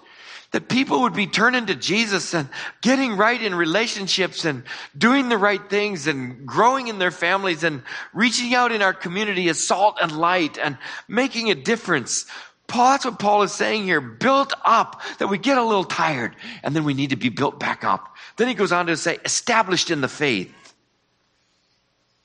that 0.55 0.69
people 0.69 1.01
would 1.01 1.13
be 1.13 1.27
turning 1.27 1.65
to 1.65 1.75
Jesus 1.75 2.33
and 2.33 2.47
getting 2.81 3.17
right 3.17 3.41
in 3.41 3.53
relationships 3.53 4.45
and 4.45 4.63
doing 4.97 5.27
the 5.27 5.37
right 5.37 5.69
things 5.69 6.07
and 6.07 6.45
growing 6.45 6.87
in 6.87 6.97
their 6.97 7.11
families 7.11 7.65
and 7.65 7.83
reaching 8.13 8.55
out 8.55 8.71
in 8.71 8.81
our 8.81 8.93
community 8.93 9.49
as 9.49 9.67
salt 9.67 9.97
and 10.01 10.13
light 10.13 10.57
and 10.57 10.77
making 11.09 11.51
a 11.51 11.55
difference 11.55 12.25
Paul, 12.67 12.91
that's 12.91 13.05
what 13.05 13.19
Paul 13.19 13.43
is 13.43 13.51
saying 13.51 13.83
here. 13.83 14.01
Built 14.01 14.53
up, 14.65 15.01
that 15.19 15.27
we 15.27 15.37
get 15.37 15.57
a 15.57 15.63
little 15.63 15.83
tired, 15.83 16.35
and 16.63 16.75
then 16.75 16.83
we 16.83 16.93
need 16.93 17.11
to 17.11 17.15
be 17.15 17.29
built 17.29 17.59
back 17.59 17.83
up. 17.83 18.15
Then 18.37 18.47
he 18.47 18.53
goes 18.53 18.71
on 18.71 18.87
to 18.87 18.97
say, 18.97 19.17
established 19.23 19.91
in 19.91 20.01
the 20.01 20.07
faith. 20.07 20.53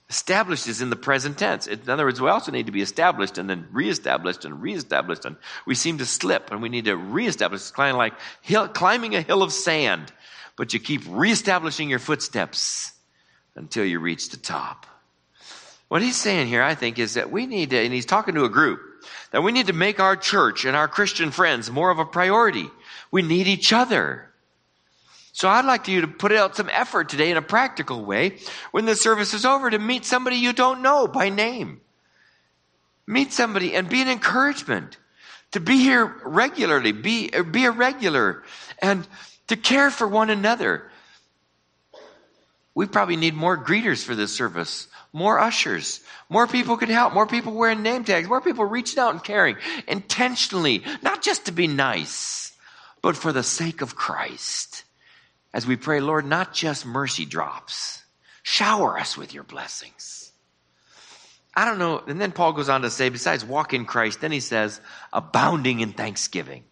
Established 0.08 0.66
is 0.66 0.82
in 0.82 0.90
the 0.90 0.96
present 0.96 1.38
tense. 1.38 1.68
In 1.68 1.88
other 1.88 2.04
words, 2.04 2.20
we 2.20 2.28
also 2.28 2.50
need 2.50 2.66
to 2.66 2.72
be 2.72 2.82
established 2.82 3.38
and 3.38 3.48
then 3.48 3.68
reestablished 3.70 4.44
and 4.44 4.60
reestablished. 4.60 5.24
And 5.24 5.36
we 5.66 5.76
seem 5.76 5.98
to 5.98 6.06
slip 6.06 6.50
and 6.50 6.60
we 6.60 6.68
need 6.68 6.86
to 6.86 6.96
reestablish. 6.96 7.60
It's 7.60 7.70
kind 7.70 7.92
of 7.92 7.96
like 7.96 8.14
hill, 8.40 8.66
climbing 8.66 9.14
a 9.14 9.22
hill 9.22 9.42
of 9.42 9.52
sand, 9.52 10.12
but 10.56 10.74
you 10.74 10.80
keep 10.80 11.02
reestablishing 11.06 11.88
your 11.88 12.00
footsteps 12.00 12.92
until 13.54 13.84
you 13.84 14.00
reach 14.00 14.30
the 14.30 14.36
top. 14.36 14.86
What 15.86 16.02
he's 16.02 16.16
saying 16.16 16.48
here, 16.48 16.62
I 16.62 16.74
think, 16.74 16.98
is 16.98 17.14
that 17.14 17.30
we 17.30 17.46
need 17.46 17.70
to, 17.70 17.78
and 17.78 17.92
he's 17.92 18.06
talking 18.06 18.34
to 18.34 18.44
a 18.44 18.48
group 18.48 18.80
that 19.30 19.42
we 19.42 19.52
need 19.52 19.66
to 19.68 19.72
make 19.72 20.00
our 20.00 20.16
church 20.16 20.64
and 20.64 20.76
our 20.76 20.88
Christian 20.88 21.30
friends 21.30 21.70
more 21.70 21.90
of 21.90 21.98
a 21.98 22.04
priority. 22.04 22.68
We 23.10 23.22
need 23.22 23.46
each 23.46 23.72
other. 23.72 24.30
So 25.32 25.48
I'd 25.48 25.64
like 25.64 25.88
you 25.88 26.02
to 26.02 26.08
put 26.08 26.32
out 26.32 26.56
some 26.56 26.68
effort 26.70 27.08
today 27.08 27.30
in 27.30 27.36
a 27.36 27.42
practical 27.42 28.04
way 28.04 28.38
when 28.72 28.84
the 28.84 28.96
service 28.96 29.32
is 29.32 29.44
over 29.44 29.70
to 29.70 29.78
meet 29.78 30.04
somebody 30.04 30.36
you 30.36 30.52
don't 30.52 30.82
know 30.82 31.06
by 31.06 31.28
name. 31.28 31.80
Meet 33.06 33.32
somebody 33.32 33.74
and 33.74 33.88
be 33.88 34.02
an 34.02 34.08
encouragement. 34.08 34.96
To 35.52 35.60
be 35.60 35.78
here 35.78 36.04
regularly, 36.24 36.92
be, 36.92 37.30
be 37.50 37.64
a 37.64 37.70
regular, 37.70 38.44
and 38.80 39.06
to 39.48 39.56
care 39.56 39.90
for 39.90 40.06
one 40.06 40.30
another. 40.30 40.89
We 42.80 42.86
probably 42.86 43.16
need 43.16 43.34
more 43.34 43.62
greeters 43.62 44.02
for 44.02 44.14
this 44.14 44.34
service 44.34 44.88
more 45.12 45.38
ushers, 45.38 46.00
more 46.30 46.46
people 46.46 46.78
can 46.78 46.88
help, 46.88 47.12
more 47.12 47.26
people 47.26 47.52
wearing 47.52 47.82
name 47.82 48.04
tags, 48.04 48.26
more 48.26 48.40
people 48.40 48.64
reaching 48.64 48.98
out 48.98 49.10
and 49.10 49.22
caring 49.22 49.56
intentionally, 49.86 50.82
not 51.02 51.20
just 51.20 51.44
to 51.44 51.52
be 51.52 51.66
nice, 51.66 52.52
but 53.02 53.18
for 53.18 53.34
the 53.34 53.42
sake 53.42 53.82
of 53.82 53.96
Christ. 53.96 54.84
As 55.52 55.66
we 55.66 55.76
pray, 55.76 56.00
Lord, 56.00 56.24
not 56.24 56.54
just 56.54 56.86
mercy 56.86 57.26
drops, 57.26 58.02
shower 58.44 58.98
us 58.98 59.14
with 59.14 59.34
your 59.34 59.44
blessings. 59.44 60.32
I 61.54 61.66
don't 61.66 61.78
know. 61.78 62.02
And 62.06 62.18
then 62.18 62.32
Paul 62.32 62.54
goes 62.54 62.70
on 62.70 62.80
to 62.80 62.88
say, 62.88 63.10
besides 63.10 63.44
walk 63.44 63.74
in 63.74 63.84
Christ, 63.84 64.22
then 64.22 64.32
he 64.32 64.40
says, 64.40 64.80
abounding 65.12 65.80
in 65.80 65.92
thanksgiving. 65.92 66.64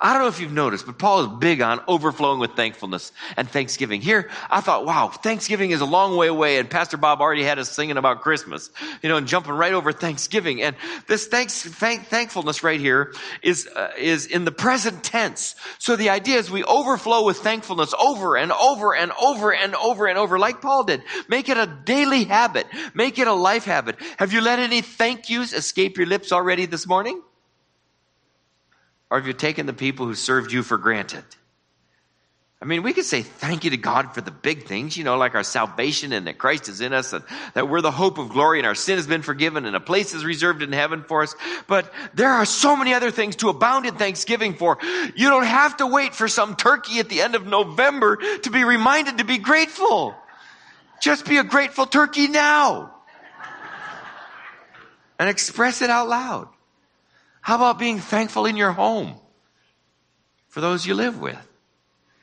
I 0.00 0.12
don't 0.12 0.22
know 0.22 0.28
if 0.28 0.40
you've 0.40 0.52
noticed, 0.52 0.86
but 0.86 0.98
Paul 0.98 1.20
is 1.22 1.38
big 1.38 1.60
on 1.60 1.80
overflowing 1.88 2.38
with 2.38 2.52
thankfulness 2.52 3.12
and 3.36 3.48
thanksgiving. 3.48 4.00
Here, 4.00 4.30
I 4.50 4.60
thought, 4.60 4.84
wow, 4.84 5.08
Thanksgiving 5.08 5.70
is 5.70 5.80
a 5.80 5.86
long 5.86 6.16
way 6.16 6.26
away, 6.26 6.58
and 6.58 6.68
Pastor 6.68 6.96
Bob 6.96 7.20
already 7.20 7.42
had 7.42 7.58
us 7.58 7.70
singing 7.70 7.96
about 7.96 8.20
Christmas, 8.20 8.70
you 9.02 9.08
know, 9.08 9.16
and 9.16 9.26
jumping 9.26 9.54
right 9.54 9.72
over 9.72 9.92
Thanksgiving. 9.92 10.62
And 10.62 10.76
this 11.06 11.26
thanks, 11.26 11.62
thank, 11.62 12.06
thankfulness 12.06 12.62
right 12.62 12.80
here 12.80 13.14
is, 13.42 13.66
uh, 13.66 13.92
is 13.98 14.26
in 14.26 14.44
the 14.44 14.52
present 14.52 15.02
tense. 15.02 15.54
So 15.78 15.96
the 15.96 16.10
idea 16.10 16.38
is 16.38 16.50
we 16.50 16.64
overflow 16.64 17.24
with 17.24 17.38
thankfulness 17.38 17.94
over 17.98 18.36
and 18.36 18.52
over 18.52 18.94
and 18.94 19.12
over 19.20 19.52
and 19.54 19.74
over 19.74 20.06
and 20.06 20.18
over, 20.18 20.38
like 20.38 20.60
Paul 20.60 20.84
did. 20.84 21.02
Make 21.28 21.48
it 21.48 21.56
a 21.56 21.66
daily 21.66 22.24
habit. 22.24 22.66
Make 22.94 23.18
it 23.18 23.28
a 23.28 23.32
life 23.32 23.64
habit. 23.64 23.96
Have 24.18 24.32
you 24.32 24.40
let 24.40 24.58
any 24.58 24.82
thank 24.82 25.30
yous 25.30 25.52
escape 25.52 25.96
your 25.96 26.06
lips 26.06 26.32
already 26.32 26.66
this 26.66 26.86
morning? 26.86 27.22
Or 29.10 29.18
have 29.18 29.26
you 29.26 29.32
taken 29.32 29.66
the 29.66 29.72
people 29.72 30.06
who 30.06 30.14
served 30.14 30.52
you 30.52 30.62
for 30.62 30.78
granted? 30.78 31.24
I 32.60 32.64
mean, 32.64 32.82
we 32.82 32.94
could 32.94 33.04
say 33.04 33.20
thank 33.20 33.64
you 33.64 33.70
to 33.70 33.76
God 33.76 34.14
for 34.14 34.22
the 34.22 34.30
big 34.30 34.64
things, 34.64 34.96
you 34.96 35.04
know, 35.04 35.18
like 35.18 35.34
our 35.34 35.44
salvation 35.44 36.12
and 36.14 36.26
that 36.26 36.38
Christ 36.38 36.70
is 36.70 36.80
in 36.80 36.94
us 36.94 37.12
and 37.12 37.22
that 37.52 37.68
we're 37.68 37.82
the 37.82 37.90
hope 37.90 38.16
of 38.16 38.30
glory 38.30 38.58
and 38.58 38.66
our 38.66 38.74
sin 38.74 38.96
has 38.96 39.06
been 39.06 39.20
forgiven 39.20 39.66
and 39.66 39.76
a 39.76 39.80
place 39.80 40.14
is 40.14 40.24
reserved 40.24 40.62
in 40.62 40.72
heaven 40.72 41.04
for 41.04 41.22
us. 41.22 41.34
But 41.66 41.92
there 42.14 42.30
are 42.30 42.46
so 42.46 42.74
many 42.74 42.94
other 42.94 43.10
things 43.10 43.36
to 43.36 43.50
abound 43.50 43.84
in 43.84 43.96
thanksgiving 43.96 44.54
for. 44.54 44.78
You 45.14 45.28
don't 45.28 45.44
have 45.44 45.76
to 45.76 45.86
wait 45.86 46.14
for 46.14 46.28
some 46.28 46.56
turkey 46.56 46.98
at 46.98 47.10
the 47.10 47.20
end 47.20 47.34
of 47.34 47.46
November 47.46 48.16
to 48.16 48.50
be 48.50 48.64
reminded 48.64 49.18
to 49.18 49.24
be 49.24 49.36
grateful. 49.36 50.16
Just 51.02 51.26
be 51.26 51.36
a 51.36 51.44
grateful 51.44 51.84
turkey 51.84 52.26
now 52.26 52.94
and 55.18 55.28
express 55.28 55.82
it 55.82 55.90
out 55.90 56.08
loud. 56.08 56.48
How 57.46 57.54
about 57.54 57.78
being 57.78 58.00
thankful 58.00 58.44
in 58.44 58.56
your 58.56 58.72
home 58.72 59.14
for 60.48 60.60
those 60.60 60.84
you 60.84 60.94
live 60.94 61.20
with? 61.20 61.38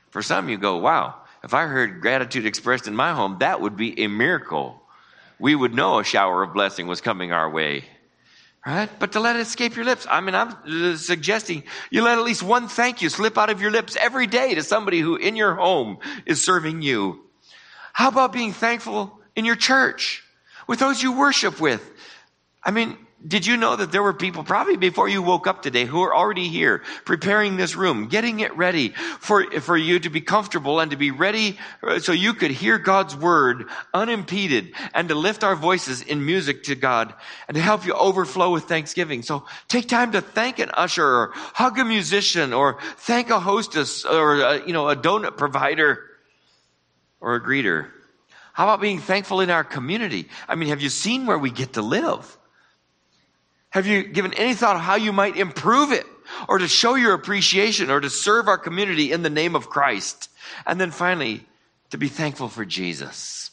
For 0.10 0.22
some, 0.22 0.50
you 0.50 0.58
go, 0.58 0.80
wow, 0.80 1.16
if 1.46 1.54
I 1.54 1.66
heard 1.66 2.02
gratitude 2.02 2.46
expressed 2.46 2.90
in 2.90 2.94
my 2.94 3.14
home, 3.14 3.38
that 3.40 3.62
would 3.62 3.78
be 3.78 4.04
a 4.04 4.08
miracle. 4.08 4.82
We 5.40 5.56
would 5.56 5.74
know 5.74 6.00
a 6.00 6.04
shower 6.04 6.44
of 6.44 6.52
blessing 6.52 6.88
was 6.88 7.00
coming 7.00 7.32
our 7.32 7.50
way. 7.50 7.86
Right? 8.66 8.90
But 9.00 9.14
to 9.14 9.22
let 9.22 9.38
it 9.38 9.40
escape 9.40 9.78
your 9.78 9.86
lips. 9.86 10.06
I 10.10 10.20
mean, 10.20 10.36
I'm 10.36 10.98
suggesting 10.98 11.64
you 11.90 12.04
let 12.04 12.18
at 12.18 12.26
least 12.26 12.44
one 12.44 12.68
thank 12.68 13.02
you 13.02 13.08
slip 13.08 13.38
out 13.38 13.50
of 13.50 13.62
your 13.62 13.72
lips 13.72 13.96
every 13.96 14.28
day 14.28 14.56
to 14.56 14.62
somebody 14.62 15.00
who 15.00 15.16
in 15.16 15.38
your 15.38 15.56
home 15.56 16.00
is 16.26 16.44
serving 16.44 16.82
you. 16.82 17.22
How 17.94 18.10
about 18.10 18.34
being 18.34 18.52
thankful 18.52 19.18
in 19.38 19.46
your 19.46 19.56
church 19.56 20.22
with 20.68 20.80
those 20.80 21.02
you 21.02 21.18
worship 21.18 21.62
with? 21.62 21.90
I 22.62 22.72
mean, 22.72 22.98
did 23.26 23.46
you 23.46 23.56
know 23.56 23.76
that 23.76 23.92
there 23.92 24.04
were 24.04 24.14
people 24.14 24.44
probably 24.44 24.76
before 24.76 25.08
you 25.08 25.22
woke 25.22 25.48
up 25.48 25.62
today 25.62 25.86
who 25.86 26.02
are 26.02 26.14
already 26.14 26.50
here 26.50 26.84
preparing 27.06 27.56
this 27.56 27.76
room, 27.76 28.08
getting 28.08 28.42
it 28.42 28.56
ready 28.58 28.90
for, 28.90 29.50
for 29.62 29.78
you 29.78 30.00
to 30.00 30.10
be 30.10 30.20
comfortable 30.20 30.80
and 30.80 30.92
to 30.92 30.98
be 30.98 31.12
ready 31.12 31.58
uh, 31.82 32.00
so 32.00 32.12
you 32.12 32.34
could 32.34 32.52
hear 32.52 32.78
God's 32.78 33.16
word 33.16 33.66
unimpeded 33.94 34.74
and 34.94 35.08
to 35.08 35.16
lift 35.16 35.44
our 35.44 35.56
voices 35.56 36.02
in 36.02 36.26
music 36.26 36.64
to 36.64 36.76
God 36.76 37.14
and 37.48 37.56
to 37.56 37.62
help 37.62 37.86
you 37.86 37.94
overflow 37.94 38.52
with 38.52 38.66
thanksgiving. 38.66 39.22
So 39.22 39.46
take 39.70 39.88
time 39.88 40.12
to 40.12 40.22
thank 40.22 40.60
an 40.60 40.72
usher 40.74 41.06
or 41.06 41.32
hug 41.34 41.80
a 41.80 41.86
musician 41.86 42.52
or 42.52 42.78
thank 42.98 43.30
a 43.30 43.40
hostess 43.40 44.04
or, 44.04 44.36
a, 44.36 44.42
uh, 44.42 44.54
you 44.66 44.74
know, 44.74 44.90
a 44.90 44.96
donut 44.96 45.38
provider 45.38 46.04
or 47.22 47.36
a 47.36 47.42
greeter. 47.42 47.90
How 48.52 48.66
about 48.66 48.82
being 48.82 49.00
thankful 49.00 49.40
in 49.40 49.50
our 49.50 49.64
community? 49.64 50.28
I 50.48 50.56
mean, 50.56 50.70
have 50.70 50.82
you 50.82 50.90
seen 50.90 51.26
where 51.26 51.40
we 51.40 51.50
get 51.50 51.74
to 51.74 51.82
live? 51.82 52.38
Have 53.74 53.88
you 53.88 54.04
given 54.04 54.36
any 54.36 54.54
thought 54.54 54.76
of 54.76 54.84
how 54.84 54.98
you 54.98 55.12
might 55.12 55.36
improve 55.36 55.92
it 55.92 56.06
or 56.48 56.60
to 56.60 56.68
show 56.68 56.94
your 56.94 57.16
appreciation 57.16 57.90
or 57.90 58.00
to 58.00 58.10
serve 58.12 58.48
our 58.48 58.60
community 58.60 59.12
in 59.12 59.24
the 59.24 59.32
name 59.32 59.56
of 59.56 59.68
Christ? 59.68 60.30
And 60.68 60.80
then 60.80 60.92
finally, 60.92 61.48
to 61.90 61.98
be 61.98 62.08
thankful 62.08 62.50
for 62.50 62.66
Jesus. 62.66 63.50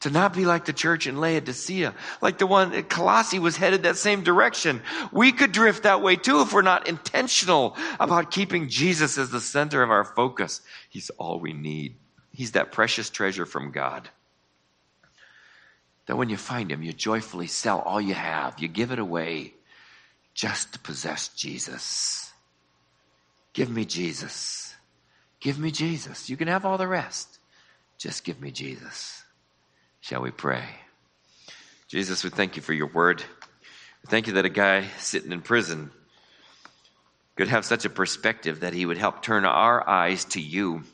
To 0.00 0.10
not 0.10 0.32
be 0.32 0.46
like 0.46 0.64
the 0.64 0.72
church 0.72 1.06
in 1.06 1.20
Laodicea, 1.20 1.94
like 2.22 2.38
the 2.38 2.46
one 2.46 2.72
at 2.72 2.88
Colossae 2.88 3.38
was 3.38 3.58
headed 3.58 3.82
that 3.82 3.98
same 3.98 4.22
direction. 4.22 4.80
We 5.12 5.32
could 5.32 5.52
drift 5.52 5.82
that 5.82 6.00
way 6.00 6.16
too 6.16 6.40
if 6.40 6.54
we're 6.54 6.62
not 6.62 6.88
intentional 6.88 7.76
about 8.00 8.30
keeping 8.30 8.70
Jesus 8.70 9.18
as 9.18 9.28
the 9.28 9.42
center 9.42 9.82
of 9.82 9.90
our 9.90 10.04
focus. 10.04 10.62
He's 10.88 11.10
all 11.10 11.40
we 11.40 11.52
need. 11.52 11.96
He's 12.32 12.52
that 12.52 12.72
precious 12.72 13.10
treasure 13.10 13.44
from 13.44 13.70
God 13.70 14.08
that 16.06 16.16
when 16.16 16.28
you 16.28 16.36
find 16.36 16.70
him, 16.70 16.82
you 16.82 16.92
joyfully 16.92 17.46
sell 17.46 17.80
all 17.80 18.00
you 18.00 18.14
have, 18.14 18.58
you 18.58 18.68
give 18.68 18.92
it 18.92 18.98
away 18.98 19.54
just 20.34 20.72
to 20.72 20.78
possess 20.78 21.28
Jesus. 21.28 22.32
Give 23.52 23.70
me 23.70 23.84
Jesus. 23.84 24.74
Give 25.40 25.58
me 25.58 25.70
Jesus. 25.70 26.30
You 26.30 26.36
can 26.36 26.48
have 26.48 26.64
all 26.64 26.78
the 26.78 26.86
rest. 26.86 27.38
Just 27.98 28.24
give 28.24 28.40
me 28.40 28.50
Jesus. 28.50 29.22
Shall 30.00 30.22
we 30.22 30.30
pray? 30.30 30.64
Jesus, 31.88 32.22
we 32.22 32.30
thank 32.30 32.56
you 32.56 32.62
for 32.62 32.72
your 32.72 32.88
word. 32.88 33.22
We 34.02 34.10
thank 34.10 34.26
you 34.26 34.34
that 34.34 34.44
a 34.44 34.50
guy 34.50 34.86
sitting 34.98 35.32
in 35.32 35.40
prison 35.40 35.90
could 37.36 37.48
have 37.48 37.64
such 37.64 37.84
a 37.84 37.90
perspective 37.90 38.60
that 38.60 38.72
he 38.72 38.86
would 38.86 38.98
help 38.98 39.22
turn 39.22 39.44
our 39.44 39.88
eyes 39.88 40.24
to 40.26 40.40
you. 40.40 40.84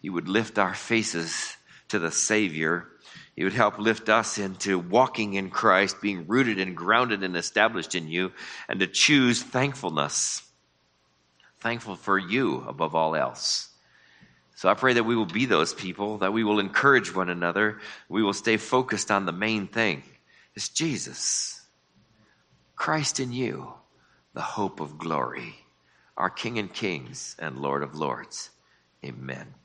He 0.00 0.10
would 0.10 0.28
lift 0.28 0.58
our 0.58 0.74
faces 0.74 1.56
to 1.88 1.98
the 1.98 2.10
Savior 2.10 2.86
he 3.34 3.44
would 3.44 3.54
help 3.54 3.78
lift 3.78 4.08
us 4.08 4.38
into 4.38 4.78
walking 4.78 5.34
in 5.34 5.50
Christ, 5.50 6.02
being 6.02 6.26
rooted 6.26 6.58
and 6.58 6.76
grounded 6.76 7.22
and 7.22 7.36
established 7.36 7.94
in 7.94 8.08
you, 8.08 8.32
and 8.68 8.80
to 8.80 8.86
choose 8.86 9.42
thankfulness. 9.42 10.42
Thankful 11.60 11.96
for 11.96 12.18
you 12.18 12.64
above 12.68 12.94
all 12.94 13.16
else. 13.16 13.68
So 14.54 14.68
I 14.68 14.74
pray 14.74 14.92
that 14.92 15.04
we 15.04 15.16
will 15.16 15.26
be 15.26 15.46
those 15.46 15.72
people, 15.72 16.18
that 16.18 16.32
we 16.32 16.44
will 16.44 16.60
encourage 16.60 17.14
one 17.14 17.30
another, 17.30 17.80
we 18.08 18.22
will 18.22 18.34
stay 18.34 18.58
focused 18.58 19.10
on 19.10 19.24
the 19.26 19.32
main 19.32 19.66
thing. 19.66 20.02
It's 20.54 20.68
Jesus, 20.68 21.60
Christ 22.76 23.18
in 23.18 23.32
you, 23.32 23.72
the 24.34 24.42
hope 24.42 24.80
of 24.80 24.98
glory, 24.98 25.54
our 26.16 26.30
King 26.30 26.58
and 26.58 26.72
Kings 26.72 27.34
and 27.38 27.58
Lord 27.58 27.82
of 27.82 27.94
Lords. 27.94 28.50
Amen. 29.04 29.54